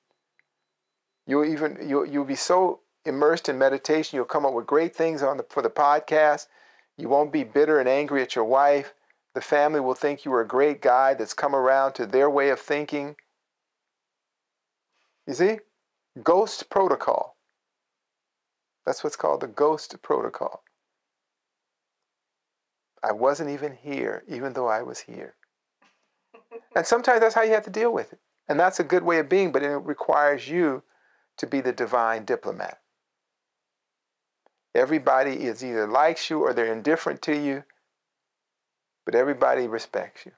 [1.26, 4.16] You'll even you'll you'll be so immersed in meditation.
[4.16, 6.48] You'll come up with great things on the for the podcast."
[6.98, 8.94] You won't be bitter and angry at your wife.
[9.34, 12.50] The family will think you are a great guy that's come around to their way
[12.50, 13.16] of thinking.
[15.26, 15.58] You see?
[16.22, 17.36] Ghost protocol.
[18.84, 20.62] That's what's called the ghost protocol.
[23.02, 25.34] I wasn't even here, even though I was here.
[26.76, 28.20] and sometimes that's how you have to deal with it.
[28.48, 30.82] And that's a good way of being, but it requires you
[31.38, 32.80] to be the divine diplomat.
[34.74, 37.64] Everybody is either likes you or they're indifferent to you,
[39.04, 40.32] but everybody respects you.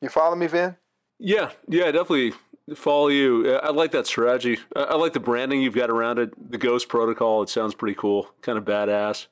[0.00, 0.76] You follow me, Vin?
[1.18, 2.32] Yeah, yeah, definitely
[2.74, 3.56] follow you.
[3.56, 4.58] I like that strategy.
[4.74, 6.50] I like the branding you've got around it.
[6.50, 9.26] The Ghost Protocol, it sounds pretty cool, kind of badass.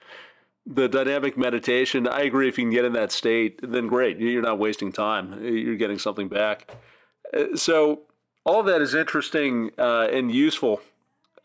[0.66, 2.48] The dynamic meditation, I agree.
[2.48, 4.18] If you can get in that state, then great.
[4.18, 5.42] You're not wasting time.
[5.42, 6.70] You're getting something back.
[7.36, 8.02] Uh, so
[8.44, 10.80] all that is interesting uh, and useful.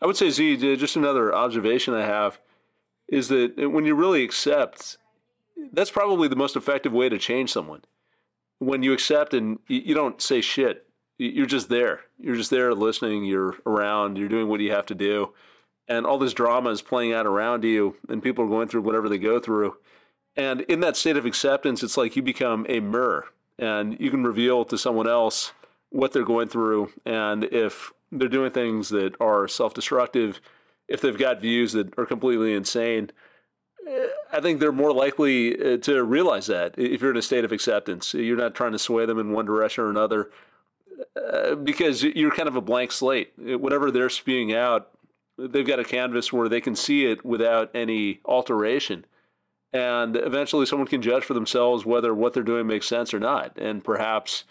[0.00, 2.38] I would say, Zi, just another observation I have
[3.08, 4.98] is that when you really accept,
[5.72, 7.82] that's probably the most effective way to change someone.
[8.58, 10.85] When you accept and you don't say shit,
[11.18, 12.00] you're just there.
[12.18, 15.32] You're just there listening, you're around, you're doing what you have to do.
[15.88, 19.08] And all this drama is playing out around you, and people are going through whatever
[19.08, 19.76] they go through.
[20.36, 23.26] And in that state of acceptance, it's like you become a mirror
[23.58, 25.52] and you can reveal to someone else
[25.90, 26.92] what they're going through.
[27.06, 30.40] And if they're doing things that are self-destructive,
[30.88, 33.10] if they've got views that are completely insane,
[34.32, 37.52] I think they're more likely uh, to realize that if you're in a state of
[37.52, 38.12] acceptance.
[38.12, 40.30] You're not trying to sway them in one direction or another
[41.62, 43.32] because you're kind of a blank slate.
[43.36, 44.90] Whatever they're spewing out,
[45.38, 49.04] they've got a canvas where they can see it without any alteration.
[49.72, 53.58] And eventually someone can judge for themselves whether what they're doing makes sense or not,
[53.58, 54.44] and perhaps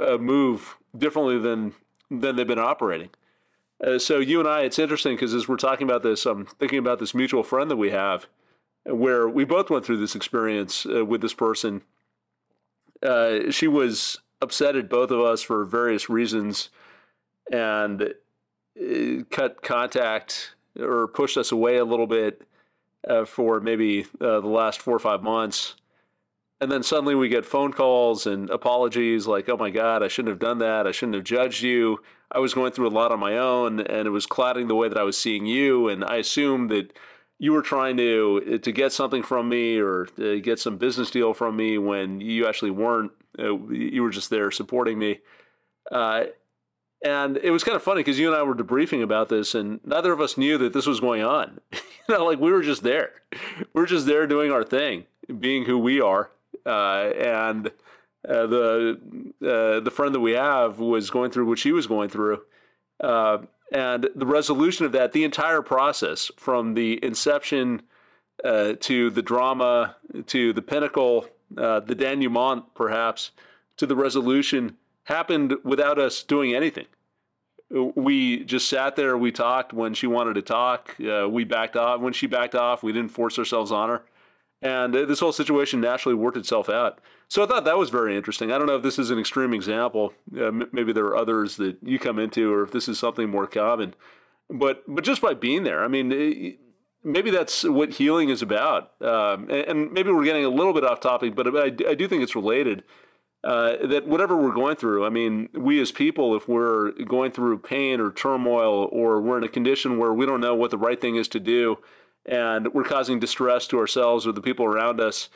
[0.00, 1.74] uh, move differently than
[2.10, 3.10] than they've been operating.
[3.84, 6.78] Uh, so you and I, it's interesting because as we're talking about this, I'm thinking
[6.78, 8.26] about this mutual friend that we have,
[8.84, 11.82] where we both went through this experience uh, with this person.
[13.02, 16.70] Uh, she was upset at both of us for various reasons,
[17.50, 18.14] and
[18.80, 22.42] uh, cut contact or pushed us away a little bit
[23.08, 25.74] uh, for maybe uh, the last four or five months
[26.60, 30.32] and then suddenly we get phone calls and apologies like, oh my God, I shouldn't
[30.32, 30.86] have done that.
[30.86, 32.02] I shouldn't have judged you.
[32.32, 34.88] I was going through a lot on my own and it was clouding the way
[34.88, 35.88] that I was seeing you.
[35.88, 36.92] And I assumed that
[37.38, 41.56] you were trying to to get something from me or get some business deal from
[41.56, 43.12] me when you actually weren't.
[43.38, 45.20] Uh, you were just there supporting me.
[45.90, 46.24] Uh,
[47.04, 49.78] And it was kind of funny because you and I were debriefing about this, and
[49.84, 51.60] neither of us knew that this was going on.
[51.72, 53.12] you know, like we were just there.
[53.72, 55.06] We are just there doing our thing,
[55.38, 56.30] being who we are.
[56.66, 57.68] Uh, and
[58.28, 58.98] uh, the
[59.40, 62.42] uh, the friend that we have was going through what she was going through,
[63.00, 63.38] uh,
[63.72, 67.82] and the resolution of that, the entire process from the inception
[68.44, 69.94] uh, to the drama
[70.26, 73.30] to the pinnacle, uh, the denouement, perhaps,
[73.76, 76.86] to the resolution happened without us doing anything.
[77.70, 79.16] We just sat there.
[79.16, 80.96] We talked when she wanted to talk.
[81.00, 82.82] Uh, we backed off when she backed off.
[82.82, 84.04] We didn't force ourselves on her,
[84.62, 87.00] and uh, this whole situation naturally worked itself out.
[87.28, 88.50] So I thought that was very interesting.
[88.50, 90.14] I don't know if this is an extreme example.
[90.34, 93.28] Uh, m- maybe there are others that you come into, or if this is something
[93.28, 93.94] more common.
[94.48, 96.58] But but just by being there, I mean, it,
[97.08, 98.92] maybe that's what healing is about.
[99.00, 102.06] Um, and, and, maybe we're getting a little bit off topic, but I, I do
[102.06, 102.84] think it's related.
[103.44, 107.58] Uh, that whatever we're going through, I mean, we as people, if we're going through
[107.58, 111.00] pain or turmoil, or we're in a condition where we don't know what the right
[111.00, 111.78] thing is to do,
[112.26, 115.28] and we're causing distress to ourselves or the people around us,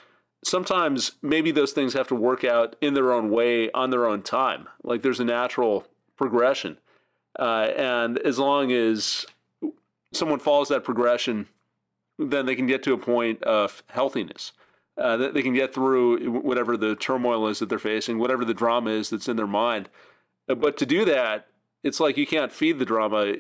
[0.44, 4.22] sometimes maybe those things have to work out in their own way on their own
[4.22, 4.68] time.
[4.82, 6.78] Like there's a natural progression.
[7.38, 9.24] Uh, and as long as
[10.12, 11.46] someone follows that progression,
[12.18, 14.52] then they can get to a point of healthiness.
[14.98, 18.90] Uh, they can get through whatever the turmoil is that they're facing, whatever the drama
[18.90, 19.88] is that's in their mind.
[20.48, 21.46] Uh, but to do that,
[21.82, 23.36] it's like you can't feed the drama.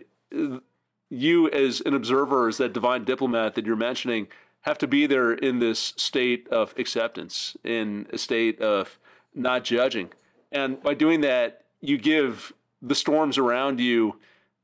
[1.10, 4.28] You, as an observer, as that divine diplomat that you're mentioning,
[4.62, 8.98] have to be there in this state of acceptance, in a state of
[9.34, 10.10] not judging.
[10.50, 14.18] And by doing that, you give the storms around you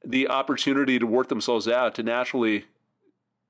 [0.04, 2.64] the opportunity to work themselves out, to naturally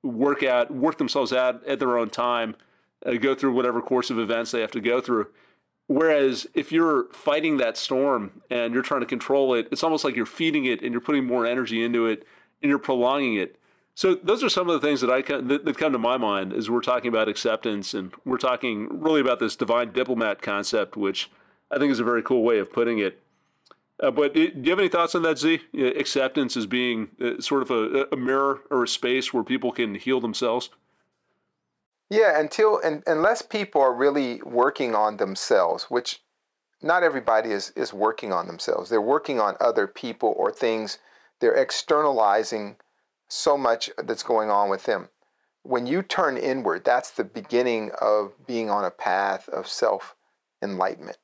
[0.03, 2.55] work out, work themselves out at their own time,
[3.05, 5.27] uh, go through whatever course of events they have to go through.
[5.87, 10.15] Whereas if you're fighting that storm and you're trying to control it, it's almost like
[10.15, 12.27] you're feeding it and you're putting more energy into it
[12.61, 13.55] and you're prolonging it.
[13.95, 16.53] So those are some of the things that I that, that come to my mind
[16.53, 21.29] as we're talking about acceptance and we're talking really about this divine diplomat concept, which
[21.71, 23.21] I think is a very cool way of putting it.
[24.01, 25.61] Uh, but do you have any thoughts on that, Zi?
[25.73, 29.95] Acceptance as being uh, sort of a, a, mirror or a space where people can
[29.95, 30.69] heal themselves?
[32.09, 36.21] Yeah, until and, unless people are really working on themselves, which
[36.81, 38.89] not everybody is, is working on themselves.
[38.89, 40.99] They're working on other people or things.
[41.39, 42.77] They're externalizing
[43.27, 45.09] so much that's going on with them.
[45.63, 50.15] When you turn inward, that's the beginning of being on a path of self
[50.63, 51.17] enlightenment.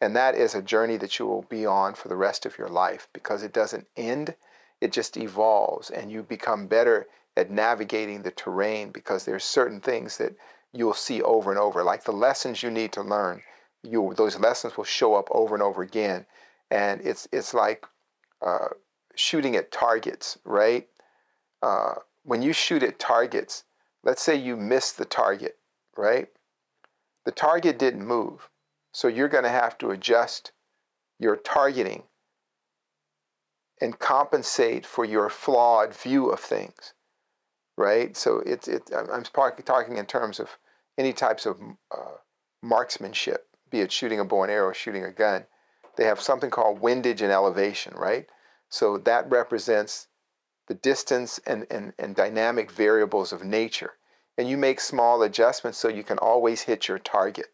[0.00, 2.68] And that is a journey that you will be on for the rest of your
[2.68, 4.34] life because it doesn't end,
[4.80, 10.16] it just evolves and you become better at navigating the terrain because there's certain things
[10.18, 10.34] that
[10.72, 13.42] you'll see over and over like the lessons you need to learn.
[13.82, 16.26] You those lessons will show up over and over again
[16.70, 17.86] and it's it's like
[18.44, 18.68] uh,
[19.16, 20.88] shooting at targets right?
[21.60, 23.64] Uh, when you shoot at targets
[24.04, 25.58] let's say you miss the target
[25.96, 26.28] right?
[27.24, 28.48] The target didn't move
[28.98, 30.50] so you're going to have to adjust
[31.20, 32.02] your targeting
[33.80, 36.94] and compensate for your flawed view of things,
[37.76, 38.16] right?
[38.16, 38.90] So it's it.
[38.92, 40.58] I'm talking in terms of
[40.98, 41.60] any types of
[41.96, 42.16] uh,
[42.60, 45.46] marksmanship, be it shooting a bow and arrow, shooting a gun.
[45.96, 48.26] They have something called windage and elevation, right?
[48.68, 50.08] So that represents
[50.66, 53.92] the distance and, and, and dynamic variables of nature.
[54.36, 57.46] And you make small adjustments so you can always hit your target.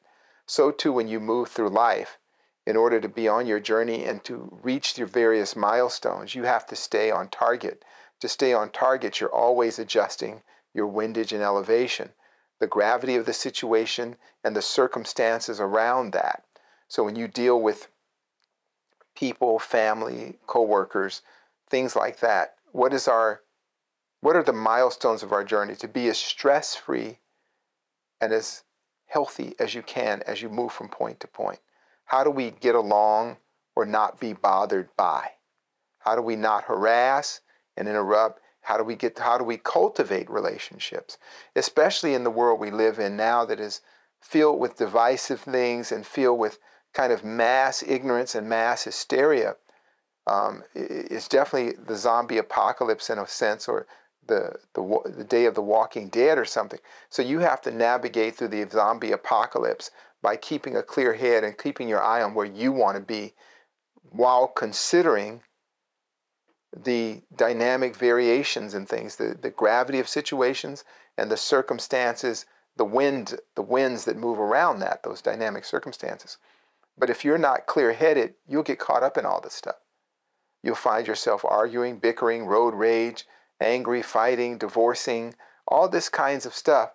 [0.47, 2.19] So too, when you move through life,
[2.67, 6.67] in order to be on your journey and to reach your various milestones, you have
[6.67, 7.85] to stay on target.
[8.21, 12.11] To stay on target, you're always adjusting your windage and elevation,
[12.59, 16.45] the gravity of the situation, and the circumstances around that.
[16.89, 17.89] So when you deal with
[19.15, 21.23] people, family, coworkers,
[21.69, 23.43] things like that, what is our
[24.21, 27.19] what are the milestones of our journey to be as stress-free
[28.23, 28.64] and as
[29.15, 31.61] healthy as you can as you move from point to point?
[32.07, 33.37] How do we get along
[33.77, 35.31] or not be bothered by?
[36.01, 37.41] How do we not harass
[37.77, 38.41] and interrupt?
[38.63, 41.17] How do we get how do we cultivate relationships?
[41.55, 43.83] Especially in the world we live in now that is
[44.21, 46.59] filled with divisive things and filled with
[46.93, 49.55] kind of mass ignorance and mass hysteria.
[50.27, 53.87] Um, it's definitely the zombie apocalypse in a sense, or
[54.27, 56.81] the, the, the day of the walking dead or something.
[57.11, 59.91] So you have to navigate through the zombie apocalypse
[60.23, 63.35] by keeping a clear head and keeping your eye on where you want to be
[64.11, 65.43] while considering
[66.77, 70.85] the dynamic variations and things, the, the gravity of situations
[71.17, 72.47] and the circumstances,
[72.77, 76.39] the wind, the winds that move around that, those dynamic circumstances.
[76.97, 79.77] But if you're not clear headed, you'll get caught up in all this stuff.
[80.63, 83.27] You'll find yourself arguing, bickering, road rage,
[83.65, 85.35] angry, fighting, divorcing,
[85.67, 86.91] all this kinds of stuff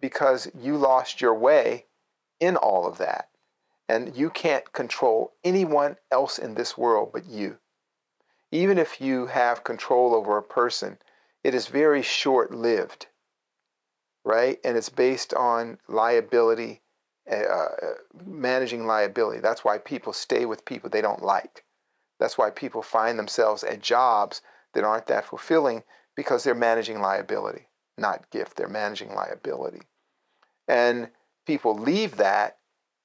[0.00, 1.86] because you lost your way
[2.40, 3.28] in all of that.
[3.88, 7.58] And you can't control anyone else in this world but you.
[8.50, 10.98] Even if you have control over a person,
[11.42, 13.06] it is very short lived,
[14.24, 14.58] right?
[14.64, 16.82] And it's based on liability,
[17.30, 17.94] uh, uh,
[18.24, 19.40] managing liability.
[19.40, 21.64] That's why people stay with people they don't like.
[22.20, 24.42] That's why people find themselves at jobs
[24.74, 25.82] that aren't that fulfilling
[26.16, 27.66] because they're managing liability,
[27.98, 28.56] not gift.
[28.56, 29.82] They're managing liability.
[30.68, 31.08] And
[31.46, 32.58] people leave that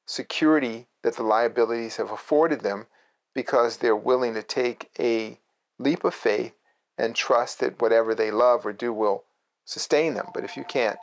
[0.05, 2.87] security that the liabilities have afforded them
[3.33, 5.39] because they're willing to take a
[5.79, 6.53] leap of faith
[6.97, 9.23] and trust that whatever they love or do will
[9.65, 10.27] sustain them.
[10.33, 10.97] But if you can't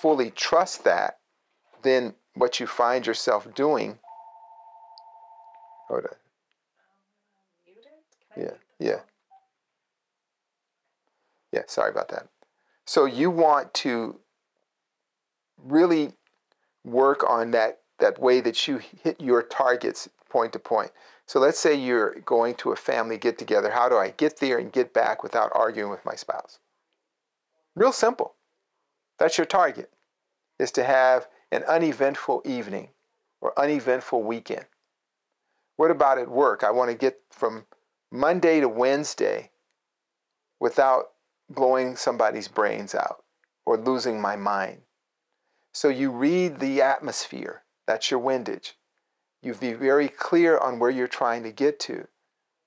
[0.00, 1.18] fully trust that,
[1.82, 3.98] then what you find yourself doing.
[5.88, 6.16] Hold on.
[8.36, 9.00] Yeah, yeah.
[11.56, 12.28] Yeah, sorry about that.
[12.84, 14.20] So you want to
[15.64, 16.12] really
[16.84, 20.90] work on that that way that you hit your targets point to point.
[21.24, 23.70] So let's say you're going to a family get together.
[23.70, 26.58] How do I get there and get back without arguing with my spouse?
[27.74, 28.34] Real simple.
[29.18, 29.90] That's your target,
[30.58, 32.90] is to have an uneventful evening
[33.40, 34.66] or uneventful weekend.
[35.76, 36.62] What about at work?
[36.62, 37.64] I want to get from
[38.12, 39.52] Monday to Wednesday
[40.60, 41.12] without
[41.48, 43.24] blowing somebody's brains out
[43.64, 44.82] or losing my mind.
[45.72, 47.62] So you read the atmosphere.
[47.86, 48.74] That's your windage.
[49.42, 52.08] You be very clear on where you're trying to get to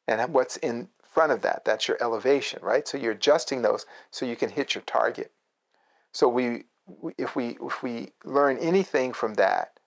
[0.07, 1.65] and what's in front of that.
[1.65, 2.88] That's your elevation, right?
[2.88, 5.32] So you're adjusting those so you can hit your target.
[6.11, 6.65] So we,
[7.17, 9.80] if we, if we learn anything from that,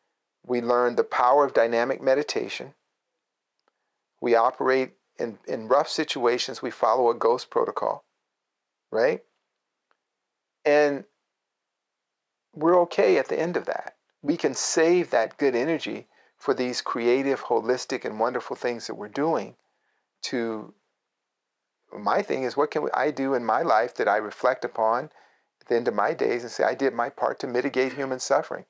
[0.45, 2.75] we learn the power of dynamic meditation.
[4.21, 8.05] We operate in, in rough situations, we follow a ghost protocol,
[8.93, 9.23] right?
[10.65, 11.05] And
[12.55, 13.97] we're okay at the end of that.
[14.23, 19.09] We can save that good energy for these creative, holistic, and wonderful things that we're
[19.09, 19.57] doing
[20.23, 20.75] to
[21.99, 25.11] my thing is what can I do in my life that I reflect upon
[25.61, 28.19] at the end of my days and say I did my part to mitigate human
[28.19, 28.65] suffering.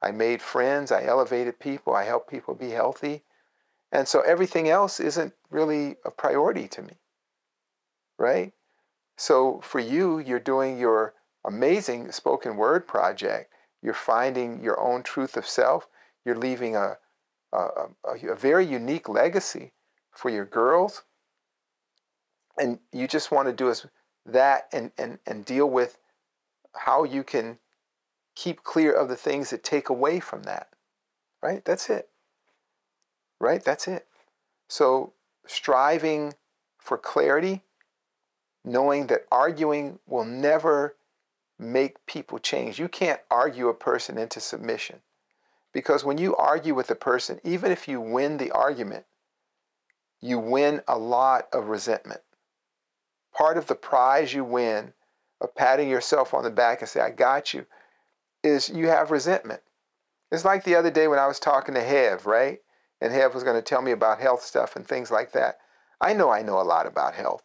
[0.00, 3.22] I made friends, I elevated people, I helped people be healthy.
[3.92, 6.94] And so everything else isn't really a priority to me.
[8.18, 8.52] Right?
[9.22, 11.14] So for you, you're doing your
[11.44, 13.52] amazing spoken word project.
[13.80, 15.86] You're finding your own truth of self.
[16.24, 16.96] You're leaving a,
[17.52, 17.58] a,
[18.04, 19.74] a, a very unique legacy
[20.10, 21.04] for your girls.
[22.58, 23.86] And you just want to do is
[24.26, 25.98] that and, and, and deal with
[26.74, 27.58] how you can
[28.34, 30.70] keep clear of the things that take away from that.
[31.40, 31.64] Right?
[31.64, 32.08] That's it.
[33.38, 33.62] Right?
[33.62, 34.08] That's it.
[34.68, 35.12] So
[35.46, 36.34] striving
[36.76, 37.62] for clarity,
[38.64, 40.96] knowing that arguing will never
[41.58, 42.78] make people change.
[42.78, 45.00] You can't argue a person into submission.
[45.72, 49.04] Because when you argue with a person, even if you win the argument,
[50.20, 52.20] you win a lot of resentment.
[53.34, 54.92] Part of the prize you win
[55.40, 57.66] of patting yourself on the back and say, I got you,
[58.44, 59.62] is you have resentment.
[60.30, 62.60] It's like the other day when I was talking to Hev, right?
[63.00, 65.58] And Hev was going to tell me about health stuff and things like that.
[66.00, 67.42] I know I know a lot about health.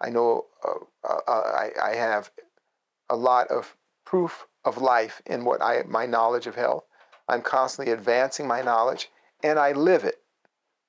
[0.00, 2.30] I know uh, uh, I, I have
[3.08, 6.84] a lot of proof of life in what I my knowledge of health.
[7.28, 9.10] I'm constantly advancing my knowledge
[9.42, 10.22] and I live it.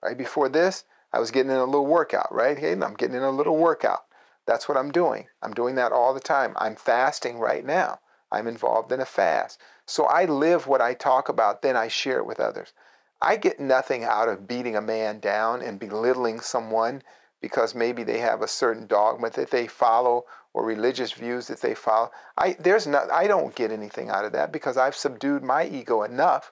[0.04, 2.58] Right before this, I was getting in a little workout, right?
[2.58, 4.06] Hey, I'm getting in a little workout.
[4.46, 5.28] That's what I'm doing.
[5.42, 6.54] I'm doing that all the time.
[6.58, 8.00] I'm fasting right now.
[8.32, 9.60] I'm involved in a fast.
[9.86, 12.74] So I live what I talk about, then I share it with others.
[13.22, 17.02] I get nothing out of beating a man down and belittling someone
[17.42, 21.76] because maybe they have a certain dogma that they follow or religious views that they
[21.76, 22.12] follow.
[22.38, 26.04] I there's not I don't get anything out of that because I've subdued my ego
[26.04, 26.52] enough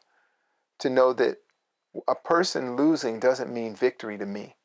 [0.80, 1.38] to know that
[2.08, 4.56] a person losing doesn't mean victory to me.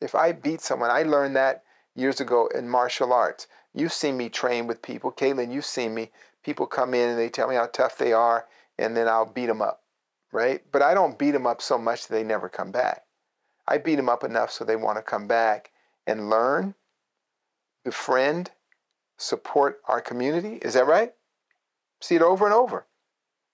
[0.00, 1.62] If I beat someone, I learned that
[1.94, 3.46] years ago in martial arts.
[3.72, 5.12] You've seen me train with people.
[5.12, 6.10] Caitlin, you've seen me.
[6.42, 8.46] People come in and they tell me how tough they are,
[8.78, 9.82] and then I'll beat them up,
[10.32, 10.62] right?
[10.70, 13.03] But I don't beat them up so much that they never come back.
[13.66, 15.70] I beat them up enough so they want to come back
[16.06, 16.74] and learn
[17.84, 18.50] befriend,
[19.16, 20.56] support our community.
[20.62, 21.12] Is that right?
[22.00, 22.86] See it over and over,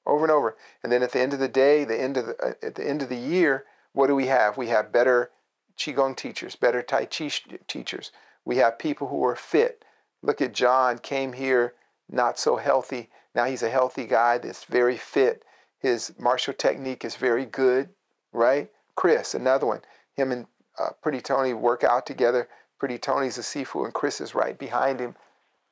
[0.07, 0.57] over and over.
[0.83, 2.89] And then at the end of the day, the end of the, uh, at the
[2.89, 4.57] end of the year, what do we have?
[4.57, 5.31] We have better
[5.79, 7.31] qigong teachers, better tai chi
[7.67, 8.13] teachers.
[8.45, 9.85] We have people who are fit.
[10.23, 11.75] Look at John, came here
[12.09, 13.09] not so healthy.
[13.35, 15.45] Now he's a healthy guy that's very fit.
[15.79, 17.91] His martial technique is very good,
[18.33, 18.71] right?
[18.97, 19.81] Chris, another one.
[20.17, 20.47] Him and
[20.79, 22.49] uh, Pretty Tony work out together.
[22.79, 25.15] Pretty Tony's a Sifu, and Chris is right behind him.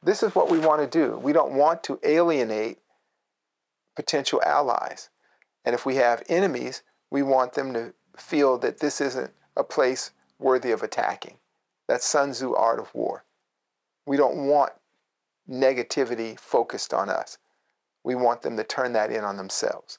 [0.02, 1.16] This is what we want to do.
[1.16, 2.78] We don't want to alienate
[3.96, 5.08] potential allies.
[5.64, 10.12] And if we have enemies, we want them to feel that this isn't a place
[10.38, 11.38] worthy of attacking.
[11.88, 13.24] That's Sun Tzu Art of War.
[14.06, 14.72] We don't want
[15.50, 17.38] negativity focused on us.
[18.04, 19.98] We want them to turn that in on themselves.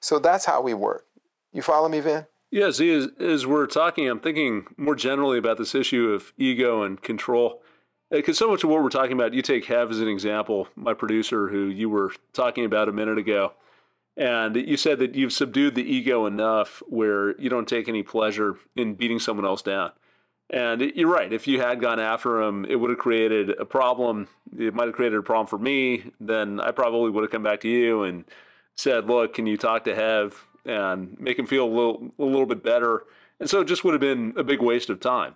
[0.00, 1.04] So that's how we work.
[1.52, 2.26] You follow me, Vin?
[2.54, 2.80] Yeah, as,
[3.18, 7.60] as we're talking, I'm thinking more generally about this issue of ego and control.
[8.12, 10.68] Because uh, so much of what we're talking about, you take Hev as an example,
[10.76, 13.54] my producer, who you were talking about a minute ago.
[14.16, 18.54] And you said that you've subdued the ego enough where you don't take any pleasure
[18.76, 19.90] in beating someone else down.
[20.48, 21.32] And you're right.
[21.32, 24.28] If you had gone after him, it would have created a problem.
[24.56, 26.12] It might have created a problem for me.
[26.20, 28.24] Then I probably would have come back to you and
[28.76, 32.46] said, "Look, can you talk to Hev and make him feel a little a little
[32.46, 33.04] bit better?"
[33.40, 35.34] And so it just would have been a big waste of time.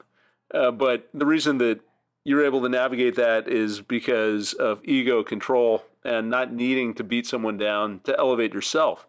[0.53, 1.81] Uh, but the reason that
[2.25, 7.27] you're able to navigate that is because of ego control and not needing to beat
[7.27, 9.07] someone down to elevate yourself.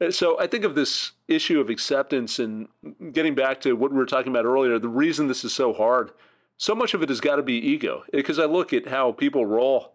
[0.00, 2.68] Uh, so I think of this issue of acceptance and
[3.12, 6.12] getting back to what we were talking about earlier, the reason this is so hard,
[6.56, 8.04] so much of it has got to be ego.
[8.12, 9.93] Because I look at how people roll,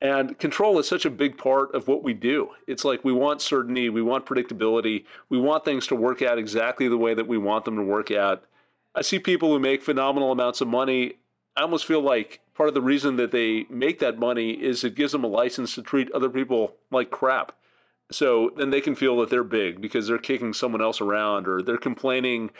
[0.00, 2.50] and control is such a big part of what we do.
[2.66, 6.88] It's like we want certainty, we want predictability, we want things to work out exactly
[6.88, 8.44] the way that we want them to work out.
[8.94, 11.14] I see people who make phenomenal amounts of money.
[11.56, 14.94] I almost feel like part of the reason that they make that money is it
[14.94, 17.52] gives them a license to treat other people like crap.
[18.10, 21.60] So then they can feel that they're big because they're kicking someone else around or
[21.60, 22.50] they're complaining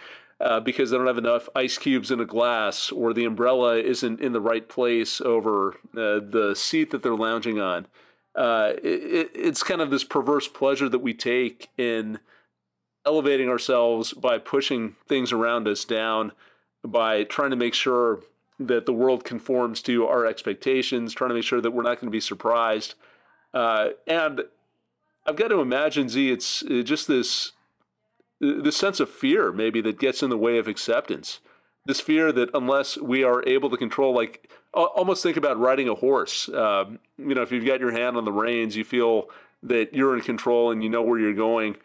[0.41, 4.20] uh, because they don't have enough ice cubes in a glass or the umbrella isn't
[4.20, 7.86] in the right place over uh, the seat that they're lounging on.
[8.34, 12.20] Uh, it, it's kind of this perverse pleasure that we take in
[13.05, 16.30] elevating ourselves by pushing things around us down,
[16.84, 18.20] by trying to make sure
[18.61, 22.09] that the world conforms to our expectations, trying to make sure that we're not going
[22.09, 22.95] to be surprised.
[23.55, 24.43] Uh, and
[25.26, 27.53] I've got to imagine, Zi, it's uh, just this
[28.41, 31.41] this sense of fear maybe that gets in the way of acceptance.
[31.84, 35.95] This fear that unless we are able to control, like almost think about riding a
[35.95, 36.49] horse.
[36.51, 39.28] Um, you know, if you've got your hand on the reins, you feel
[39.62, 41.76] that you're in control and you know where you're going.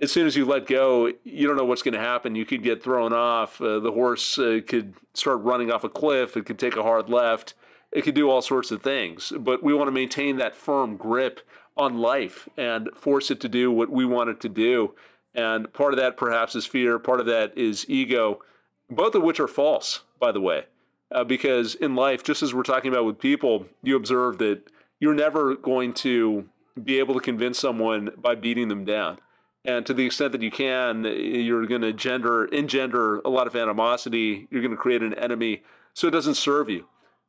[0.00, 2.34] As soon as you let go, you don't know what's going to happen.
[2.34, 3.60] You could get thrown off.
[3.60, 6.36] Uh, the horse uh, could start running off a cliff.
[6.36, 7.52] It could take a hard left.
[7.92, 9.32] It could do all sorts of things.
[9.38, 11.40] But we want to maintain that firm grip
[11.76, 14.94] on life and force it to do what we want it to do.
[15.34, 18.40] And part of that perhaps is fear, part of that is ego,
[18.88, 20.64] both of which are false, by the way.
[21.12, 24.62] Uh, because in life, just as we're talking about with people, you observe that
[25.00, 26.48] you're never going to
[26.82, 29.18] be able to convince someone by beating them down.
[29.64, 33.54] And to the extent that you can, you're going to gender, engender a lot of
[33.54, 34.48] animosity.
[34.50, 35.62] You're going to create an enemy,
[35.92, 36.86] so it doesn't serve you.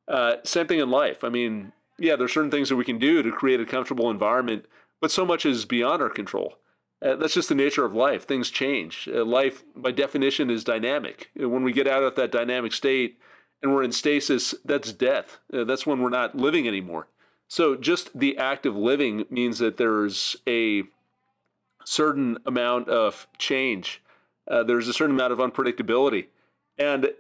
[0.08, 1.24] Uh, same thing in life.
[1.24, 4.66] I mean, yeah, there's certain things that we can do to create a comfortable environment,
[5.02, 6.56] but so much is beyond our control.
[7.02, 8.26] Uh, that's just the nature of life.
[8.26, 9.10] Things change.
[9.12, 11.32] Uh, life, by definition, is dynamic.
[11.41, 13.20] Uh, when we get out of that dynamic state
[13.62, 15.39] and we're in stasis, that's death.
[15.52, 17.08] Uh, that's when we're not living anymore.
[17.47, 20.84] So, just the act of living means that there's a
[21.84, 24.02] certain amount of change.
[24.47, 26.28] Uh, there's a certain amount of unpredictability.
[26.78, 27.12] And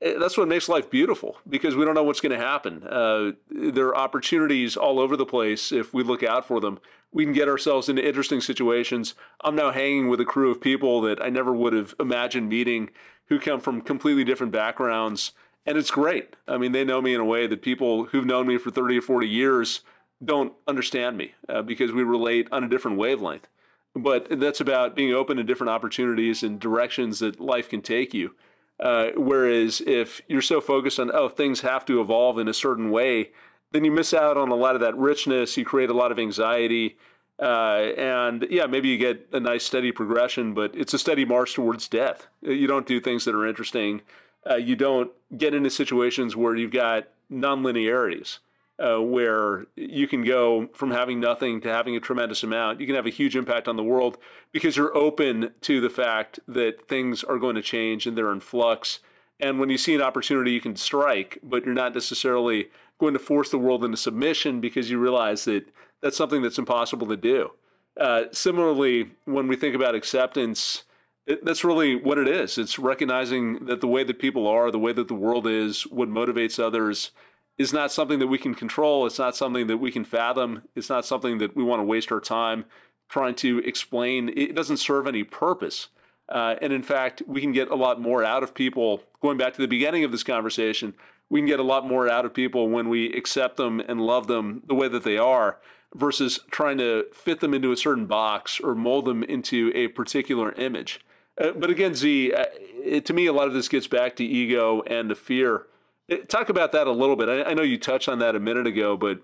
[0.00, 2.82] that's what makes life beautiful because we don't know what's going to happen.
[2.84, 6.78] Uh, there are opportunities all over the place if we look out for them.
[7.12, 9.14] We can get ourselves into interesting situations.
[9.42, 12.90] I'm now hanging with a crew of people that I never would have imagined meeting
[13.28, 15.32] who come from completely different backgrounds.
[15.64, 16.36] And it's great.
[16.46, 18.98] I mean, they know me in a way that people who've known me for 30
[18.98, 19.80] or 40 years
[20.24, 23.48] don't understand me uh, because we relate on a different wavelength.
[23.94, 28.34] But that's about being open to different opportunities and directions that life can take you.
[28.78, 32.90] Uh, whereas if you're so focused on, oh, things have to evolve in a certain
[32.90, 33.30] way,
[33.72, 35.56] then you miss out on a lot of that richness.
[35.56, 36.96] You create a lot of anxiety.
[37.38, 41.54] Uh, and yeah, maybe you get a nice steady progression, but it's a steady march
[41.54, 42.28] towards death.
[42.42, 44.02] You don't do things that are interesting.
[44.48, 48.38] Uh, you don't get into situations where you've got nonlinearities
[48.78, 52.80] uh, where you can go from having nothing to having a tremendous amount.
[52.80, 54.18] You can have a huge impact on the world
[54.52, 58.40] because you're open to the fact that things are going to change and they're in
[58.40, 59.00] flux.
[59.40, 62.68] And when you see an opportunity, you can strike, but you're not necessarily
[62.98, 65.66] going to force the world into submission because you realize that
[66.02, 67.52] that's something that's impossible to do.
[67.98, 70.84] Uh, similarly, when we think about acceptance,
[71.26, 72.58] it, that's really what it is.
[72.58, 76.08] It's recognizing that the way that people are, the way that the world is, what
[76.08, 77.10] motivates others,
[77.58, 79.06] is not something that we can control.
[79.06, 80.62] It's not something that we can fathom.
[80.74, 82.64] It's not something that we want to waste our time
[83.08, 84.30] trying to explain.
[84.36, 85.88] It doesn't serve any purpose
[86.28, 89.02] Uh, and in fact, we can get a lot more out of people.
[89.20, 90.94] Going back to the beginning of this conversation,
[91.30, 94.26] we can get a lot more out of people when we accept them and love
[94.26, 95.58] them the way that they are
[95.94, 100.52] versus trying to fit them into a certain box or mold them into a particular
[100.52, 101.00] image.
[101.40, 102.46] Uh, but again, Zi, uh,
[102.82, 105.66] it, to me, a lot of this gets back to ego and the fear.
[106.10, 107.28] Uh, talk about that a little bit.
[107.28, 109.20] I, I know you touched on that a minute ago, but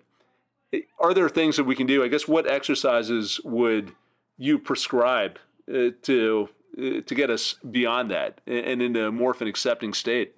[0.75, 2.03] uh, are there things that we can do?
[2.03, 3.93] I guess what exercises would
[4.37, 9.43] you prescribe uh, to uh, to get us beyond that and into a more of
[9.43, 10.35] an accepting state?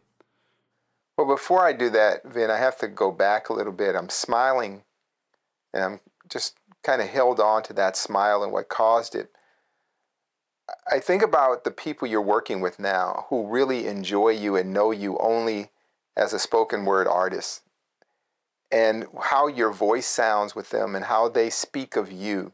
[1.17, 3.95] Well, before I do that, Vin, I have to go back a little bit.
[3.95, 4.83] I'm smiling
[5.73, 9.31] and I'm just kind of held on to that smile and what caused it.
[10.91, 14.91] I think about the people you're working with now who really enjoy you and know
[14.91, 15.71] you only
[16.17, 17.62] as a spoken word artist
[18.71, 22.53] and how your voice sounds with them and how they speak of you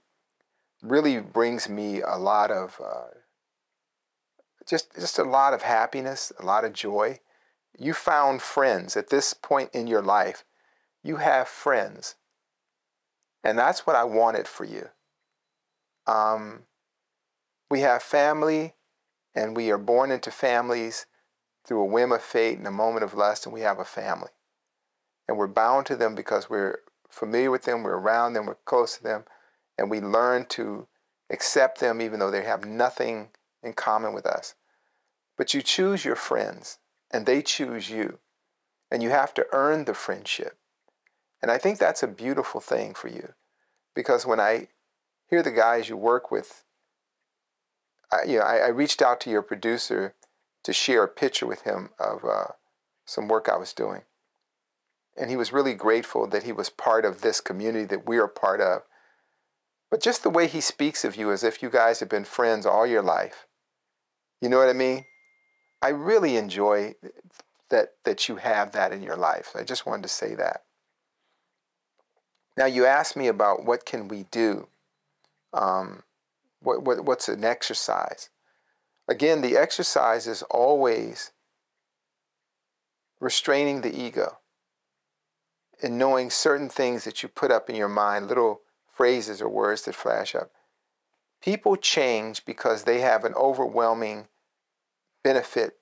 [0.82, 3.08] really brings me a lot of uh,
[4.66, 7.18] just just a lot of happiness, a lot of joy.
[7.78, 10.44] You found friends at this point in your life.
[11.02, 12.16] You have friends.
[13.42, 14.90] And that's what I wanted for you.
[16.06, 16.64] Um,
[17.70, 18.74] we have family,
[19.34, 21.06] and we are born into families
[21.64, 24.30] through a whim of fate and a moment of lust, and we have a family.
[25.28, 28.96] And we're bound to them because we're familiar with them, we're around them, we're close
[28.96, 29.24] to them,
[29.78, 30.86] and we learn to
[31.30, 33.28] accept them even though they have nothing
[33.62, 34.54] in common with us.
[35.36, 36.78] But you choose your friends,
[37.10, 38.18] and they choose you.
[38.90, 40.58] And you have to earn the friendship.
[41.40, 43.34] And I think that's a beautiful thing for you.
[43.94, 44.68] Because when I
[45.28, 46.64] hear the guys you work with,
[48.12, 50.14] I, you know, I, I reached out to your producer
[50.64, 52.52] to share a picture with him of uh,
[53.04, 54.02] some work I was doing.
[55.16, 58.28] And he was really grateful that he was part of this community that we are
[58.28, 58.82] part of.
[59.90, 62.64] But just the way he speaks of you as if you guys have been friends
[62.64, 63.46] all your life.
[64.40, 65.04] You know what I mean?
[65.82, 66.94] I really enjoy
[67.70, 69.52] that that you have that in your life.
[69.54, 70.64] I just wanted to say that.
[72.56, 74.68] Now you asked me about what can we do.
[75.52, 76.02] Um,
[76.60, 78.28] what, what what's an exercise?
[79.10, 81.32] Again, the exercise is always
[83.18, 84.38] restraining the ego
[85.82, 88.60] and knowing certain things that you put up in your mind, little
[88.94, 90.52] phrases or words that flash up.
[91.42, 94.28] People change because they have an overwhelming
[95.24, 95.78] benefit,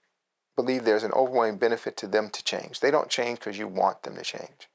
[0.56, 2.80] believe there's an overwhelming benefit to them to change.
[2.80, 4.70] They don't change because you want them to change.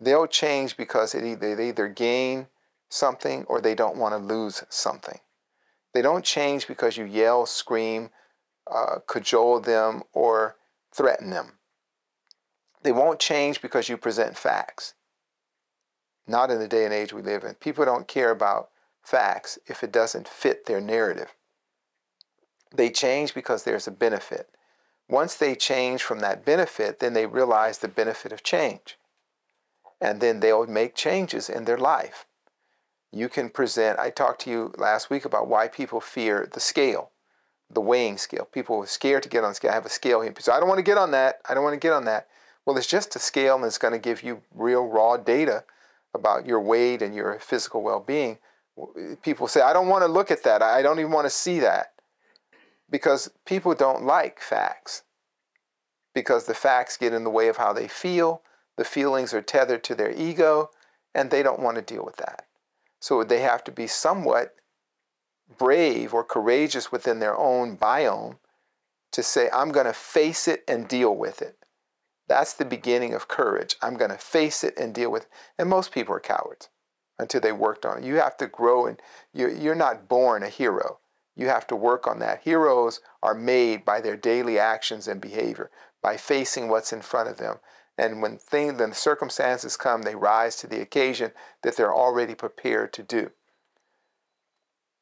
[0.00, 2.46] They'll change because it either, they either gain
[2.88, 5.18] something or they don't want to lose something.
[5.98, 8.10] They don't change because you yell, scream,
[8.70, 10.54] uh, cajole them, or
[10.94, 11.58] threaten them.
[12.84, 14.94] They won't change because you present facts.
[16.24, 17.54] Not in the day and age we live in.
[17.54, 18.68] People don't care about
[19.02, 21.34] facts if it doesn't fit their narrative.
[22.72, 24.50] They change because there's a benefit.
[25.08, 28.96] Once they change from that benefit, then they realize the benefit of change.
[30.00, 32.27] And then they'll make changes in their life.
[33.12, 37.10] You can present, I talked to you last week about why people fear the scale,
[37.70, 38.46] the weighing scale.
[38.52, 39.70] People are scared to get on the scale.
[39.70, 40.34] I have a scale here.
[40.38, 41.40] So I don't want to get on that.
[41.48, 42.28] I don't want to get on that.
[42.66, 45.64] Well, it's just a scale and it's going to give you real raw data
[46.12, 48.38] about your weight and your physical well being.
[49.22, 50.62] People say, I don't want to look at that.
[50.62, 51.94] I don't even want to see that
[52.90, 55.02] because people don't like facts
[56.14, 58.42] because the facts get in the way of how they feel
[58.76, 60.70] the feelings are tethered to their ego
[61.14, 62.47] and they don't want to deal with that
[63.00, 64.54] so they have to be somewhat
[65.58, 68.38] brave or courageous within their own biome
[69.12, 71.58] to say i'm going to face it and deal with it.
[72.28, 73.76] That's the beginning of courage.
[73.80, 75.30] I'm going to face it and deal with it.
[75.58, 76.68] And most people are cowards
[77.18, 78.04] until they worked on it.
[78.04, 79.00] You have to grow and
[79.32, 80.98] you're, you're not born a hero.
[81.34, 82.42] You have to work on that.
[82.42, 85.70] Heroes are made by their daily actions and behavior,
[86.02, 87.56] by facing what's in front of them.
[87.98, 91.32] And when things, the circumstances come, they rise to the occasion
[91.62, 93.32] that they're already prepared to do.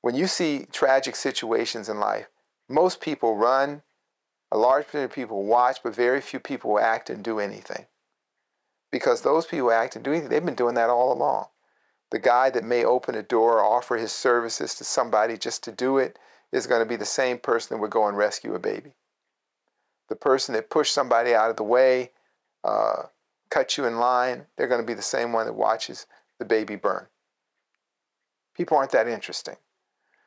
[0.01, 2.29] When you see tragic situations in life,
[2.69, 3.83] most people run,
[4.51, 7.87] a large percentage of people watch, but very few people will act and do anything.
[8.91, 11.47] Because those people act and do anything, they've been doing that all along.
[12.13, 15.73] The guy that may open a door or offer his services to somebody just to
[15.73, 16.19] do it
[16.53, 18.95] is going to be the same person that would go and rescue a baby.
[20.09, 22.13] The person that pushed somebody out of the way,
[22.67, 23.05] uh,
[23.49, 26.07] cut you in line, they're going to be the same one that watches
[26.39, 27.07] the baby burn.
[28.55, 29.57] People aren't that interesting.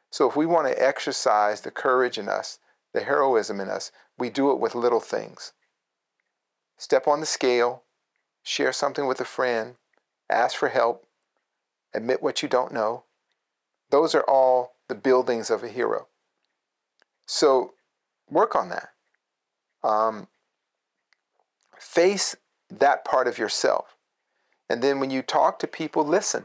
[0.10, 2.60] So if we want to exercise the courage in us,
[2.94, 5.52] the heroism in us, we do it with little things.
[6.78, 7.84] Step on the scale,
[8.42, 9.76] share something with a friend,
[10.30, 11.06] ask for help,
[11.94, 13.04] admit what you don't know.
[13.90, 16.08] Those are all the buildings of a hero.
[17.26, 17.74] So
[18.30, 18.90] work on that.
[19.84, 20.28] Um,
[21.80, 22.36] face
[22.70, 23.96] that part of yourself.
[24.70, 26.44] And then when you talk to people, listen.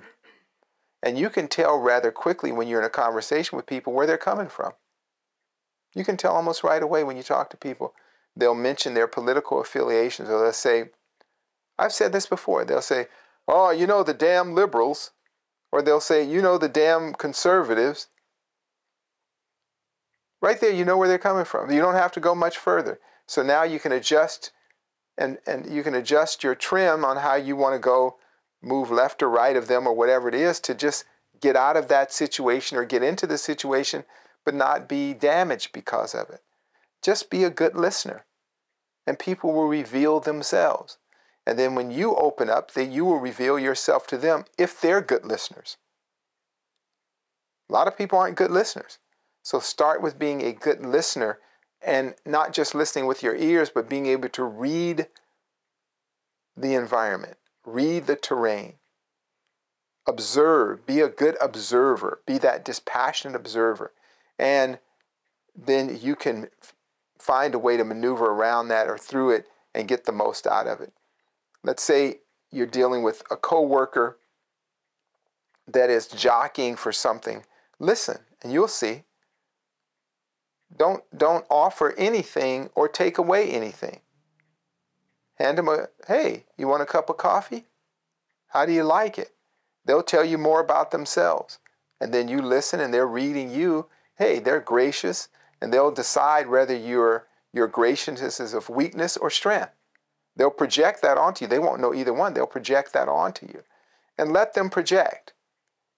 [1.03, 4.17] And you can tell rather quickly when you're in a conversation with people where they're
[4.17, 4.73] coming from.
[5.95, 7.95] You can tell almost right away when you talk to people.
[8.35, 10.91] They'll mention their political affiliations, or they'll say,
[11.79, 12.65] I've said this before.
[12.65, 13.07] They'll say,
[13.47, 15.11] Oh, you know, the damn liberals.
[15.71, 18.09] Or they'll say, You know, the damn conservatives.
[20.41, 21.71] Right there, you know where they're coming from.
[21.71, 22.99] You don't have to go much further.
[23.27, 24.53] So now you can adjust
[25.17, 28.17] and, and you can adjust your trim on how you want to go
[28.63, 31.05] move left or right of them or whatever it is to just
[31.41, 34.05] get out of that situation or get into the situation
[34.45, 36.43] but not be damaged because of it.
[37.03, 38.25] Just be a good listener
[39.07, 40.99] and people will reveal themselves.
[41.47, 45.03] And then when you open up, then you will reveal yourself to them if they're
[45.03, 45.77] good listeners.
[47.69, 48.99] A lot of people aren't good listeners.
[49.43, 51.39] So start with being a good listener
[51.85, 55.07] and not just listening with your ears, but being able to read
[56.57, 58.75] the environment, read the terrain,
[60.07, 63.93] observe, be a good observer, be that dispassionate observer.
[64.39, 64.79] And
[65.57, 66.49] then you can
[67.19, 70.67] find a way to maneuver around that or through it and get the most out
[70.67, 70.93] of it.
[71.63, 72.19] Let's say
[72.51, 74.19] you're dealing with a coworker
[75.67, 77.45] that is jockeying for something.
[77.79, 79.05] Listen, and you'll see
[80.77, 84.01] don't, don't offer anything or take away anything.
[85.37, 87.67] Hand them a, hey, you want a cup of coffee?
[88.49, 89.33] How do you like it?
[89.85, 91.59] They'll tell you more about themselves.
[92.01, 93.87] And then you listen and they're reading you.
[94.17, 95.29] Hey, they're gracious
[95.61, 99.73] and they'll decide whether your, your graciousness is of weakness or strength.
[100.37, 101.49] They'll project that onto you.
[101.49, 102.35] They won't know either one.
[102.35, 103.63] They'll project that onto you.
[104.19, 105.33] And let them project.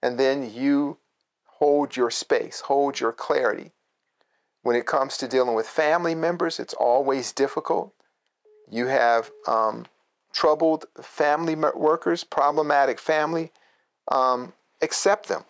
[0.03, 0.99] And then you
[1.45, 3.73] hold your space, hold your clarity,
[4.67, 7.95] when it comes to dealing with family members, it's always difficult.
[8.69, 9.87] You have um,
[10.33, 13.53] troubled family workers, problematic family.
[14.11, 15.45] Um, accept them.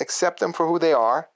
[0.00, 1.30] Accept them for who they are.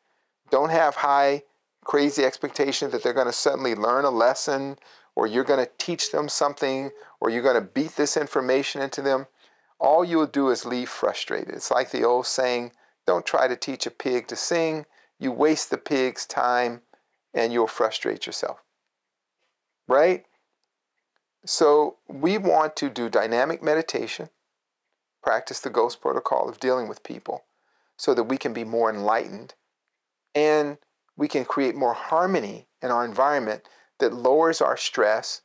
[0.51, 1.45] Don't have high,
[1.85, 4.77] crazy expectations that they're going to suddenly learn a lesson
[5.17, 9.01] or you're going to teach them something or you're going to beat this information into
[9.01, 9.27] them.
[9.79, 11.55] All you'll do is leave frustrated.
[11.55, 12.73] It's like the old saying
[13.07, 14.85] don't try to teach a pig to sing.
[15.19, 16.83] You waste the pig's time
[17.35, 18.63] and you'll frustrate yourself.
[19.89, 20.25] Right?
[21.45, 24.29] So we want to do dynamic meditation,
[25.23, 27.45] practice the ghost protocol of dealing with people
[27.97, 29.55] so that we can be more enlightened
[30.35, 30.79] and
[31.17, 33.69] we can create more harmony in our environment
[33.99, 35.43] that lowers our stress.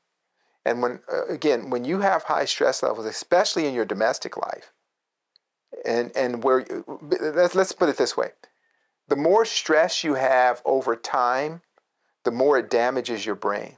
[0.65, 4.71] And when, uh, again, when you have high stress levels, especially in your domestic life,
[5.85, 8.29] and, and where, let's, let's put it this way
[9.07, 11.61] the more stress you have over time,
[12.25, 13.77] the more it damages your brain.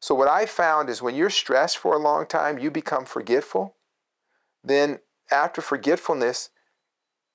[0.00, 3.76] So, what I found is when you're stressed for a long time, you become forgetful.
[4.64, 6.50] Then, after forgetfulness,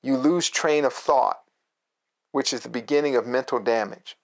[0.02, 1.40] you lose train of thought,
[2.32, 4.18] which is the beginning of mental damage.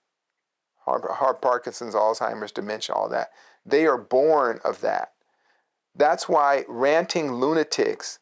[0.85, 3.29] Heart, Parkinson's, Alzheimer's, dementia, all that.
[3.65, 5.13] They are born of that.
[5.95, 8.19] That's why ranting lunatics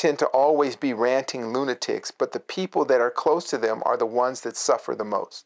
[0.00, 3.98] tend to always be ranting lunatics, but the people that are close to them are
[3.98, 5.44] the ones that suffer the most.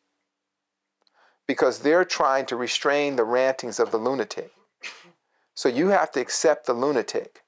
[1.48, 4.52] Because they're trying to restrain the rantings of the lunatic.
[5.54, 7.42] So you have to accept the lunatic.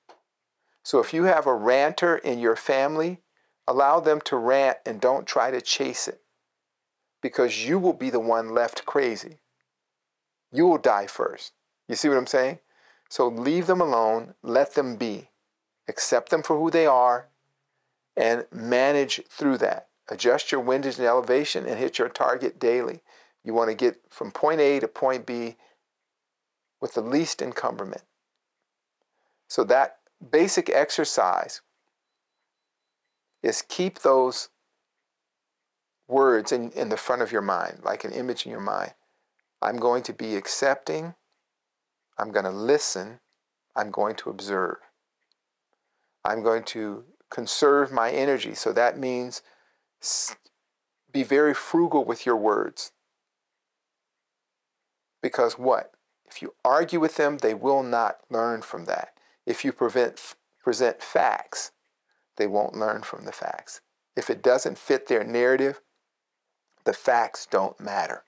[0.82, 3.20] So if you have a ranter in your family,
[3.68, 6.22] allow them to rant and don't try to chase it.
[7.22, 9.38] Because you will be the one left crazy.
[10.50, 11.52] You will die first.
[11.88, 12.59] You see what I'm saying?
[13.09, 15.28] So leave them alone, let them be
[15.89, 17.28] accept them for who they are,
[18.16, 19.89] and manage through that.
[20.09, 23.01] Adjust your windage and elevation and hit your target daily.
[23.45, 25.57] You want to get from point A to point B
[26.80, 28.03] with the least encumberment.
[29.49, 29.99] So that
[30.30, 31.61] basic exercise
[33.43, 34.49] is keep those
[36.09, 38.95] words in, in the front of your mind, like an image in your mind.
[39.61, 41.14] I'm going to be accepting.
[42.18, 43.20] I'm going to listen.
[43.74, 44.76] I'm going to observe.
[46.27, 48.55] I'm going to conserve my energy.
[48.55, 49.43] So that means
[51.12, 52.91] be very frugal with your words.
[55.22, 55.93] Because what?
[56.29, 59.11] If you argue with them, they will not learn from that.
[59.47, 61.70] If you prevent, present facts,
[62.37, 63.81] they won't learn from the facts.
[64.16, 65.81] If it doesn't fit their narrative,
[66.85, 68.24] the facts don't matter.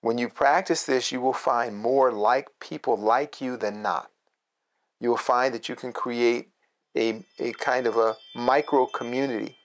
[0.00, 4.10] When you practice this, you will find more like people like you than not
[5.00, 6.48] you will find that you can create
[6.96, 9.56] a, a kind of a micro community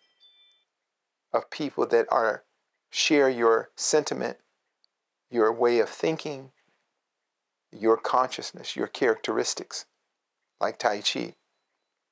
[1.33, 2.43] of people that are
[2.89, 4.37] share your sentiment,
[5.29, 6.51] your way of thinking,
[7.71, 9.85] your consciousness, your characteristics,
[10.61, 11.35] like Tai Chi.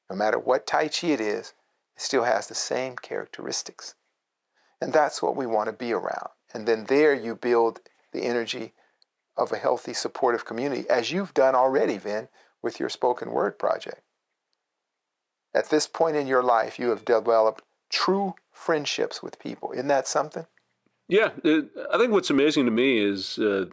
[0.10, 1.54] No matter what Tai Chi it is,
[1.96, 3.96] it still has the same characteristics.
[4.82, 6.30] And that's what we want to be around.
[6.54, 7.80] And then there you build
[8.12, 8.74] the energy
[9.38, 12.28] of a healthy, supportive community, as you've done already, Vin,
[12.64, 14.02] with your spoken word project.
[15.54, 19.72] At this point in your life, you have developed true friendships with people.
[19.74, 20.48] Isn't that something?
[21.08, 23.66] Yeah, it, I think what's amazing to me is uh,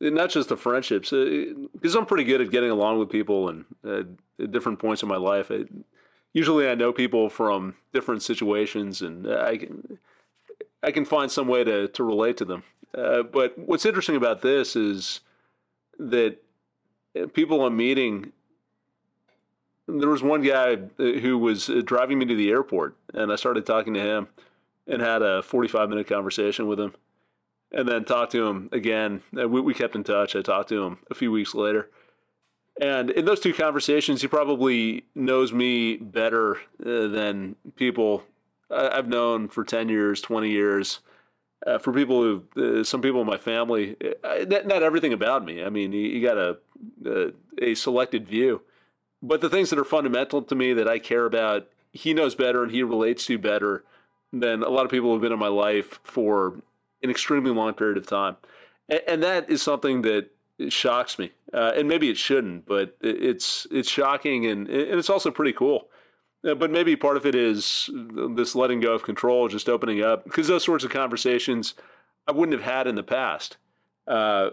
[0.00, 3.64] not just the friendships, because uh, I'm pretty good at getting along with people and
[3.84, 4.02] uh,
[4.38, 5.50] at different points in my life.
[6.32, 9.98] Usually, I know people from different situations, and I can
[10.82, 12.64] I can find some way to to relate to them.
[12.96, 15.20] Uh, but what's interesting about this is
[15.98, 16.43] that
[17.32, 18.32] people I'm meeting.
[19.86, 23.36] There was one guy uh, who was uh, driving me to the airport, and I
[23.36, 24.28] started talking to him
[24.86, 26.94] and had a 45 minute conversation with him
[27.72, 29.22] and then talked to him again.
[29.38, 30.36] Uh, we, we kept in touch.
[30.36, 31.90] I talked to him a few weeks later.
[32.80, 38.24] And in those two conversations, he probably knows me better uh, than people
[38.70, 41.00] I've known for 10 years, 20 years.
[41.66, 45.64] Uh, for people who, uh, some people in my family, uh, not, everything about me.
[45.64, 46.58] I mean, you, you got a,
[47.06, 47.32] a,
[47.70, 48.62] a selected view.
[49.22, 52.62] But the things that are fundamental to me that I care about, he knows better
[52.62, 53.82] and he relates to better
[54.30, 56.60] than a lot of people who have been in my life for
[57.02, 58.36] an extremely long period of time.
[58.88, 60.30] And, and that is something that
[60.68, 61.32] shocks me.
[61.52, 65.88] Uh, and maybe it shouldn't, but it's it's shocking and, and it's also pretty cool.
[66.46, 67.88] Uh, but maybe part of it is
[68.30, 71.74] this letting go of control, just opening up, because those sorts of conversations
[72.26, 73.56] I wouldn't have had in the past.
[74.06, 74.50] Uh,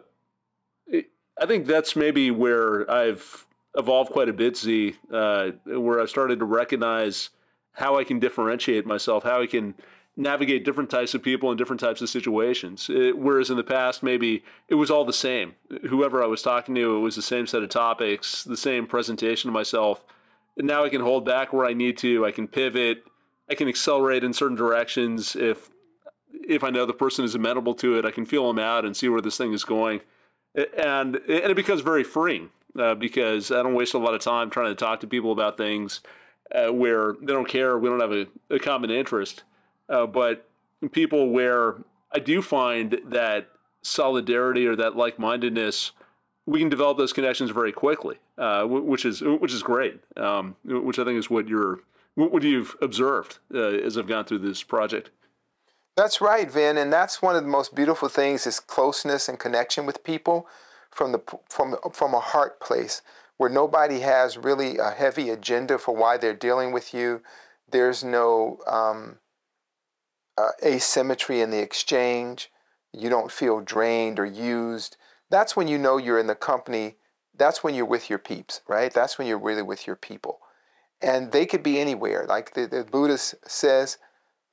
[0.87, 1.09] it,
[1.41, 6.39] I think that's maybe where I've evolved quite a bit, Zi, uh, where I've started
[6.39, 7.29] to recognize
[7.73, 9.75] how I can differentiate myself, how I can
[10.17, 12.89] navigate different types of people in different types of situations.
[12.89, 15.55] It, whereas in the past, maybe it was all the same.
[15.89, 19.49] Whoever I was talking to, it was the same set of topics, the same presentation
[19.49, 20.03] of myself.
[20.61, 22.23] And now I can hold back where I need to.
[22.23, 23.03] I can pivot.
[23.49, 25.71] I can accelerate in certain directions if
[26.31, 28.05] if I know the person is amenable to it.
[28.05, 30.01] I can feel them out and see where this thing is going,
[30.55, 34.49] and and it becomes very freeing uh, because I don't waste a lot of time
[34.51, 36.01] trying to talk to people about things
[36.53, 37.77] uh, where they don't care.
[37.77, 39.43] We don't have a, a common interest
[39.91, 40.47] uh, but
[40.91, 41.75] people where
[42.11, 43.49] I do find that
[43.81, 45.91] solidarity or that like mindedness,
[46.45, 50.01] we can develop those connections very quickly, uh, which is which is great.
[50.17, 51.79] Um, which I think is what you're
[52.15, 55.11] what you've observed uh, as I've gone through this project.
[55.95, 59.85] That's right, Vin, and that's one of the most beautiful things is closeness and connection
[59.85, 60.47] with people
[60.89, 63.03] from the from from a heart place
[63.37, 67.21] where nobody has really a heavy agenda for why they're dealing with you.
[67.69, 69.19] There's no um,
[70.37, 72.51] uh, asymmetry in the exchange,
[72.91, 74.97] you don't feel drained or used,
[75.29, 76.95] that's when you know you're in the company.
[77.41, 78.93] That's when you're with your peeps, right?
[78.93, 80.41] That's when you're really with your people.
[81.01, 82.27] And they could be anywhere.
[82.29, 83.97] Like the, the Buddhist says,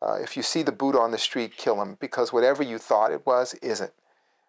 [0.00, 3.12] uh, if you see the Buddha on the street, kill him because whatever you thought
[3.12, 3.92] it was isn't.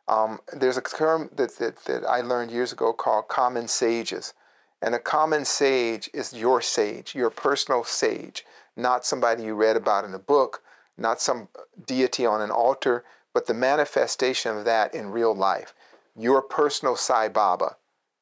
[0.07, 4.33] Um, there's a term that, that, that I learned years ago called common sages.
[4.81, 8.45] And a common sage is your sage, your personal sage,
[8.77, 10.63] not somebody you read about in a book,
[10.97, 11.49] not some
[11.85, 15.73] deity on an altar, but the manifestation of that in real life.
[16.15, 17.75] Your personal Sai Baba,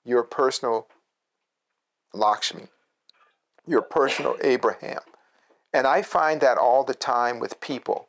[0.07, 0.87] your personal
[2.13, 2.67] Lakshmi,
[3.67, 5.01] your personal Abraham.
[5.73, 8.07] And I find that all the time with people.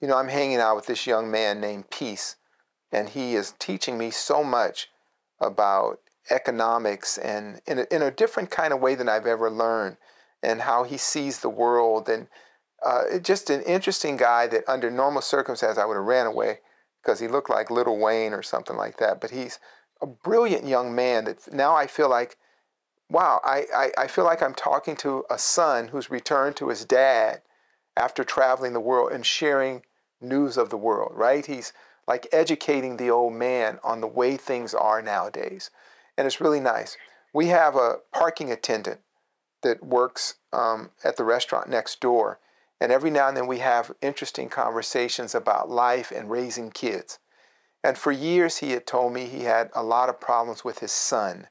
[0.00, 2.36] You know, I'm hanging out with this young man named Peace,
[2.92, 4.88] and he is teaching me so much
[5.40, 9.96] about economics and in a, in a different kind of way than I've ever learned,
[10.42, 12.28] and how he sees the world and
[12.84, 16.58] uh, just an interesting guy that under normal circumstances I would have ran away
[17.02, 19.20] because he looked like Little Wayne or something like that.
[19.20, 19.58] But he's
[20.02, 22.36] a brilliant young man that now I feel like,
[23.08, 26.84] wow, I, I, I feel like I'm talking to a son who's returned to his
[26.84, 27.42] dad
[27.96, 29.82] after traveling the world and sharing
[30.20, 31.44] news of the world, right?
[31.46, 31.72] He's
[32.08, 35.70] like educating the old man on the way things are nowadays.
[36.18, 36.96] And it's really nice.
[37.32, 39.00] We have a parking attendant
[39.62, 42.38] that works um, at the restaurant next door
[42.82, 47.20] and every now and then we have interesting conversations about life and raising kids.
[47.84, 50.92] And for years, he had told me he had a lot of problems with his
[50.92, 51.48] son.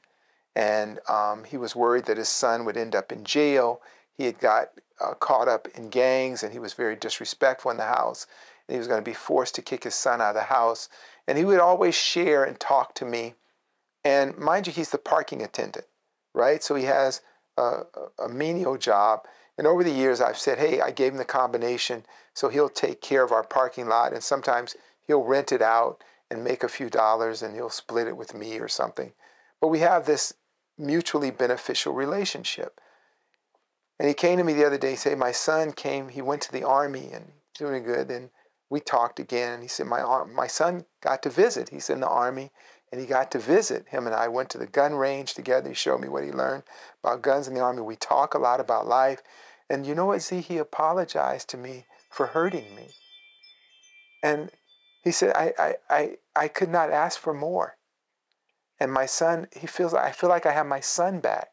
[0.56, 3.80] And um, he was worried that his son would end up in jail.
[4.16, 4.70] He had got
[5.00, 8.26] uh, caught up in gangs and he was very disrespectful in the house.
[8.66, 10.88] And he was going to be forced to kick his son out of the house.
[11.26, 13.34] And he would always share and talk to me.
[14.04, 15.86] And mind you, he's the parking attendant,
[16.34, 16.62] right?
[16.62, 17.20] So he has
[17.56, 17.82] a,
[18.18, 19.22] a menial job.
[19.58, 22.04] And over the years, I've said, hey, I gave him the combination,
[22.34, 24.74] so he'll take care of our parking lot, and sometimes
[25.06, 26.02] he'll rent it out
[26.32, 29.12] and make a few dollars, and you'll split it with me or something.
[29.60, 30.32] But we have this
[30.78, 32.80] mutually beneficial relationship.
[33.98, 36.40] And he came to me the other day, he said, my son came, he went
[36.42, 38.10] to the army and doing good.
[38.10, 38.30] And
[38.70, 41.68] we talked again, and he said, my, my son got to visit.
[41.68, 42.50] He's in the army,
[42.90, 43.88] and he got to visit.
[43.88, 45.68] Him and I went to the gun range together.
[45.68, 46.62] He showed me what he learned
[47.04, 47.82] about guns in the Army.
[47.82, 49.20] We talk a lot about life.
[49.68, 50.40] And you know what, Zi?
[50.40, 52.88] He apologized to me for hurting me.
[54.22, 54.50] And
[55.02, 57.76] he said, I, I, I, I could not ask for more.
[58.78, 61.50] And my son, he feels, I feel like I have my son back.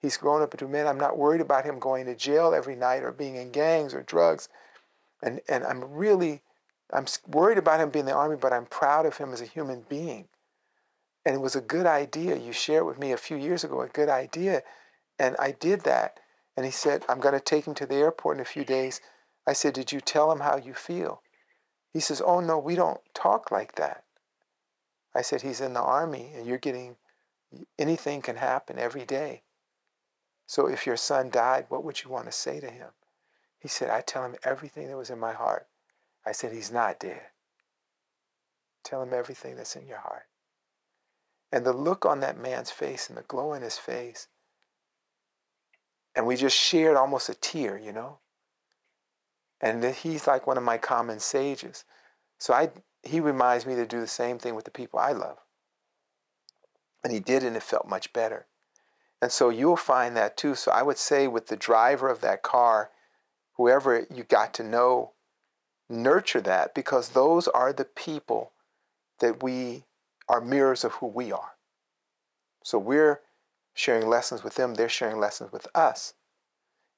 [0.00, 0.86] He's grown up into man.
[0.86, 4.02] I'm not worried about him going to jail every night or being in gangs or
[4.02, 4.48] drugs.
[5.22, 6.42] And, and I'm really,
[6.92, 9.46] I'm worried about him being in the army, but I'm proud of him as a
[9.46, 10.28] human being.
[11.24, 12.36] And it was a good idea.
[12.36, 14.62] You shared with me a few years ago a good idea.
[15.18, 16.18] And I did that.
[16.56, 19.00] And he said, I'm going to take him to the airport in a few days.
[19.46, 21.22] I said, Did you tell him how you feel?
[21.92, 24.04] He says, Oh, no, we don't talk like that.
[25.14, 26.96] I said, He's in the army and you're getting,
[27.78, 29.42] anything can happen every day.
[30.46, 32.90] So if your son died, what would you want to say to him?
[33.58, 35.68] He said, I tell him everything that was in my heart.
[36.26, 37.22] I said, He's not dead.
[38.84, 40.26] Tell him everything that's in your heart.
[41.52, 44.28] And the look on that man's face and the glow in his face.
[46.14, 48.18] And we just shared almost a tear, you know?
[49.62, 51.84] And he's like one of my common sages.
[52.38, 52.70] So I,
[53.04, 55.38] he reminds me to do the same thing with the people I love.
[57.04, 58.46] And he did, and it felt much better.
[59.20, 60.56] And so you'll find that too.
[60.56, 62.90] So I would say with the driver of that car,
[63.56, 65.12] whoever you got to know,
[65.88, 68.50] nurture that because those are the people
[69.20, 69.84] that we
[70.28, 71.52] are mirrors of who we are.
[72.64, 73.20] So we're
[73.74, 76.14] sharing lessons with them, they're sharing lessons with us.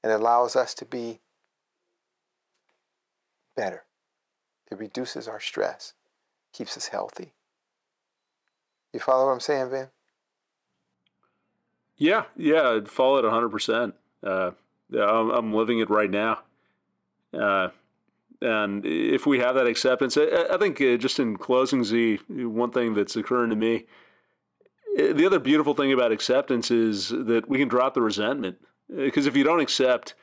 [0.02, 1.20] And it allows us to be
[3.56, 3.84] better.
[4.70, 5.92] It reduces our stress,
[6.52, 7.32] keeps us healthy.
[8.92, 9.88] You follow what I'm saying, Van?
[11.96, 13.92] Yeah, yeah, I'd follow it 100%.
[14.22, 14.50] Uh,
[14.92, 16.40] I'm, I'm living it right now.
[17.32, 17.68] Uh,
[18.40, 22.70] and if we have that acceptance, I, I think uh, just in closing, Zi, one
[22.70, 23.86] thing that's occurring to me,
[24.98, 28.58] uh, the other beautiful thing about acceptance is that we can drop the resentment.
[28.94, 30.14] Because uh, if you don't accept,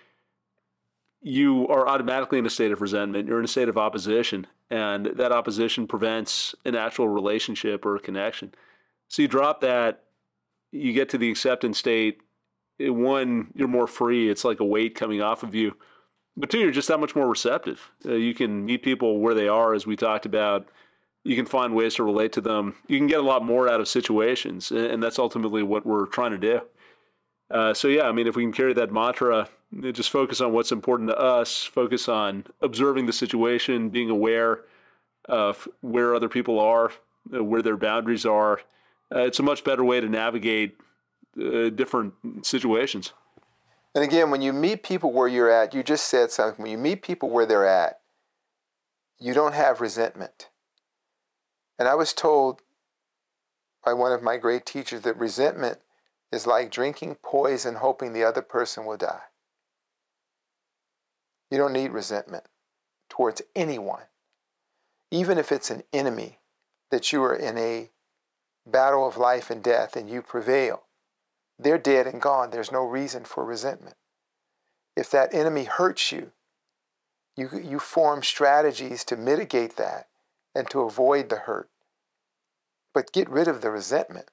[1.21, 3.27] you are automatically in a state of resentment.
[3.27, 7.99] You're in a state of opposition, and that opposition prevents an actual relationship or a
[7.99, 8.53] connection.
[9.07, 10.03] So you drop that,
[10.71, 12.21] you get to the acceptance state.
[12.79, 14.29] One, you're more free.
[14.29, 15.75] It's like a weight coming off of you
[16.37, 17.91] but two, you're just that much more receptive.
[18.05, 20.67] Uh, you can meet people where they are, as we talked about.
[21.23, 22.75] You can find ways to relate to them.
[22.87, 26.31] You can get a lot more out of situations, and that's ultimately what we're trying
[26.31, 26.61] to do.
[27.51, 29.49] Uh, so yeah, I mean, if we can carry that mantra,
[29.91, 31.63] just focus on what's important to us.
[31.63, 34.61] Focus on observing the situation, being aware
[35.25, 36.91] of where other people are,
[37.33, 38.61] uh, where their boundaries are.
[39.13, 40.77] Uh, it's a much better way to navigate
[41.41, 43.13] uh, different situations.
[43.93, 46.63] And again, when you meet people where you're at, you just said something.
[46.63, 47.99] When you meet people where they're at,
[49.19, 50.49] you don't have resentment.
[51.77, 52.61] And I was told
[53.83, 55.79] by one of my great teachers that resentment
[56.31, 59.23] is like drinking poison hoping the other person will die.
[61.49, 62.45] You don't need resentment
[63.09, 64.03] towards anyone,
[65.11, 66.39] even if it's an enemy
[66.89, 67.89] that you are in a
[68.65, 70.83] battle of life and death and you prevail.
[71.59, 72.51] They're dead and gone.
[72.51, 73.95] There's no reason for resentment.
[74.95, 76.31] If that enemy hurts you,
[77.35, 80.07] you, you form strategies to mitigate that
[80.55, 81.69] and to avoid the hurt.
[82.93, 84.29] But get rid of the resentment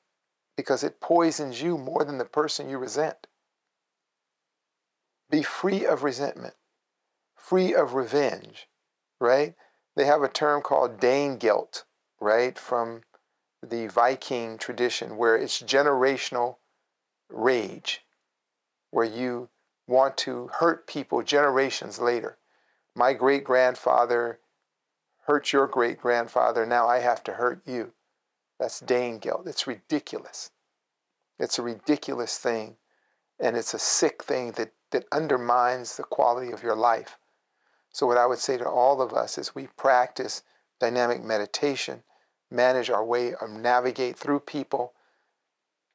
[0.58, 3.28] because it poisons you more than the person you resent.
[5.30, 6.54] Be free of resentment,
[7.36, 8.66] free of revenge,
[9.20, 9.54] right?
[9.94, 11.84] They have a term called Danegeld,
[12.18, 13.02] right, from
[13.64, 16.56] the Viking tradition where it's generational
[17.30, 18.04] rage,
[18.90, 19.50] where you
[19.86, 22.36] want to hurt people generations later.
[22.96, 24.40] My great grandfather
[25.26, 27.92] hurt your great grandfather, now I have to hurt you.
[28.58, 29.46] That's Danegeld.
[29.46, 30.50] It's ridiculous.
[31.38, 32.76] It's a ridiculous thing,
[33.38, 37.18] and it's a sick thing that, that undermines the quality of your life.
[37.90, 40.42] So, what I would say to all of us is we practice
[40.80, 42.02] dynamic meditation,
[42.50, 44.94] manage our way, or navigate through people,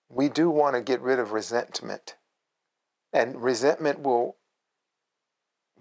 [0.10, 2.16] we do want to get rid of resentment.
[3.12, 4.38] And resentment will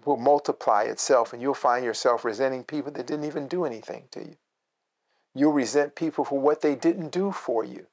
[0.05, 4.19] will multiply itself and you'll find yourself resenting people that didn't even do anything to
[4.19, 4.35] you.
[5.35, 7.87] You'll resent people for what they didn't do for you.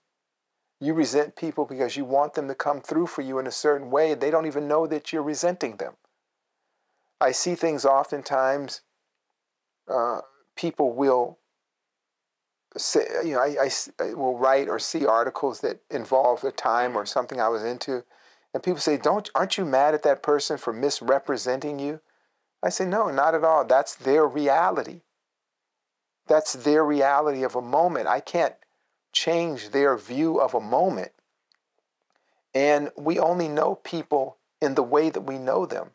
[0.81, 3.91] You resent people because you want them to come through for you in a certain
[3.91, 4.13] way.
[4.13, 5.95] And they don't even know that you're resenting them.
[7.21, 8.81] I see things oftentimes,
[9.89, 10.21] uh,
[10.57, 11.39] people will
[12.77, 13.71] say, you know, I, I,
[14.03, 18.05] I will write or see articles that involve a time or something I was into,
[18.55, 22.01] and people say, "Don't, aren't you mad at that person for misrepresenting you?"
[22.63, 23.65] I say, "No, not at all.
[23.65, 25.03] That's their reality.
[26.31, 28.07] That's their reality of a moment.
[28.07, 28.55] I can't
[29.13, 31.11] change their view of a moment.
[32.55, 35.91] And we only know people in the way that we know them.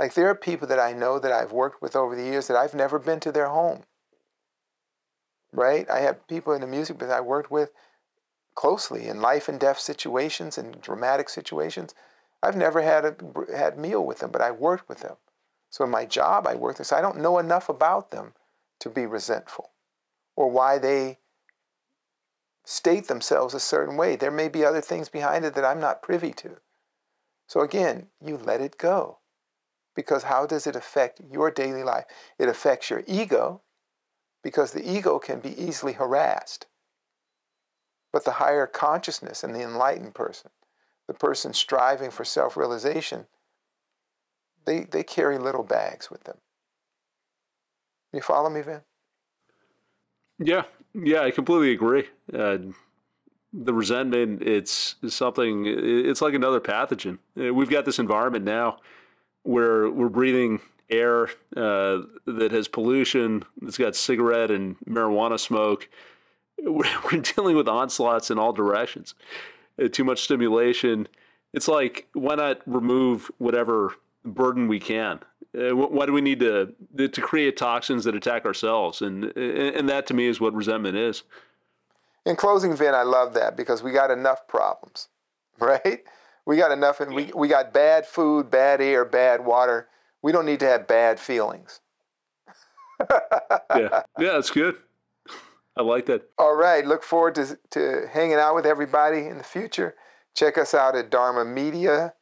[0.00, 2.56] Like there are people that I know that I've worked with over the years that
[2.56, 3.84] I've never been to their home.
[5.52, 5.88] Right?
[5.88, 7.70] I have people in the music business I worked with
[8.56, 11.94] closely in life and death situations and dramatic situations.
[12.42, 13.14] I've never had a
[13.56, 15.18] had meal with them, but I worked with them.
[15.70, 16.88] So in my job, I worked with.
[16.88, 18.32] So I don't know enough about them
[18.82, 19.70] to be resentful,
[20.36, 21.18] or why they
[22.64, 24.16] state themselves a certain way.
[24.16, 26.58] There may be other things behind it that I'm not privy to.
[27.46, 29.18] So again, you let it go.
[29.94, 32.04] Because how does it affect your daily life?
[32.38, 33.62] It affects your ego,
[34.42, 36.66] because the ego can be easily harassed.
[38.12, 40.50] But the higher consciousness and the enlightened person,
[41.06, 43.26] the person striving for self realization,
[44.64, 46.38] they, they carry little bags with them.
[48.12, 48.82] You follow me, Van?
[50.38, 52.04] Yeah, yeah, I completely agree.
[52.32, 52.58] Uh,
[53.52, 57.18] the resentment, it's something, it's like another pathogen.
[57.38, 58.78] Uh, we've got this environment now
[59.42, 60.60] where we're breathing
[60.90, 65.88] air uh, that has pollution, it's got cigarette and marijuana smoke.
[66.64, 69.16] We're, we're dealing with onslaughts in all directions.
[69.82, 71.08] Uh, too much stimulation.
[71.52, 73.94] It's like, why not remove whatever
[74.24, 75.18] burden we can?
[75.56, 79.02] Uh, why do we need to to create toxins that attack ourselves?
[79.02, 81.24] And and that to me is what resentment is.
[82.24, 85.08] In closing, Vin, I love that because we got enough problems,
[85.58, 86.04] right?
[86.44, 89.88] We got enough, and we, we got bad food, bad air, bad water.
[90.22, 91.80] We don't need to have bad feelings.
[93.00, 93.08] yeah,
[93.76, 94.76] yeah, that's good.
[95.76, 96.28] I like that.
[96.38, 99.96] All right, look forward to to hanging out with everybody in the future.
[100.34, 102.14] Check us out at Dharma Media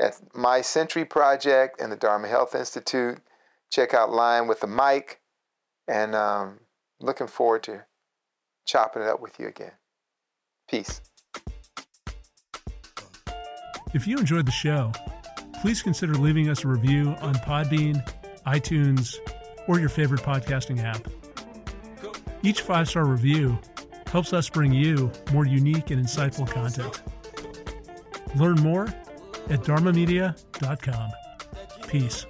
[0.00, 3.18] at My Century Project and the Dharma Health Institute.
[3.70, 5.20] Check out Line with the Mic,
[5.88, 6.60] and um,
[7.00, 7.84] looking forward to
[8.66, 9.72] chopping it up with you again.
[10.68, 11.00] Peace.
[13.92, 14.92] If you enjoyed the show,
[15.60, 18.04] please consider leaving us a review on Podbean,
[18.46, 19.16] iTunes,
[19.68, 21.06] or your favorite podcasting app.
[22.42, 23.58] Each five star review
[24.06, 27.02] helps us bring you more unique and insightful content.
[28.36, 28.88] Learn more
[29.50, 31.10] at dharmamedia.com.
[31.88, 32.26] Peace.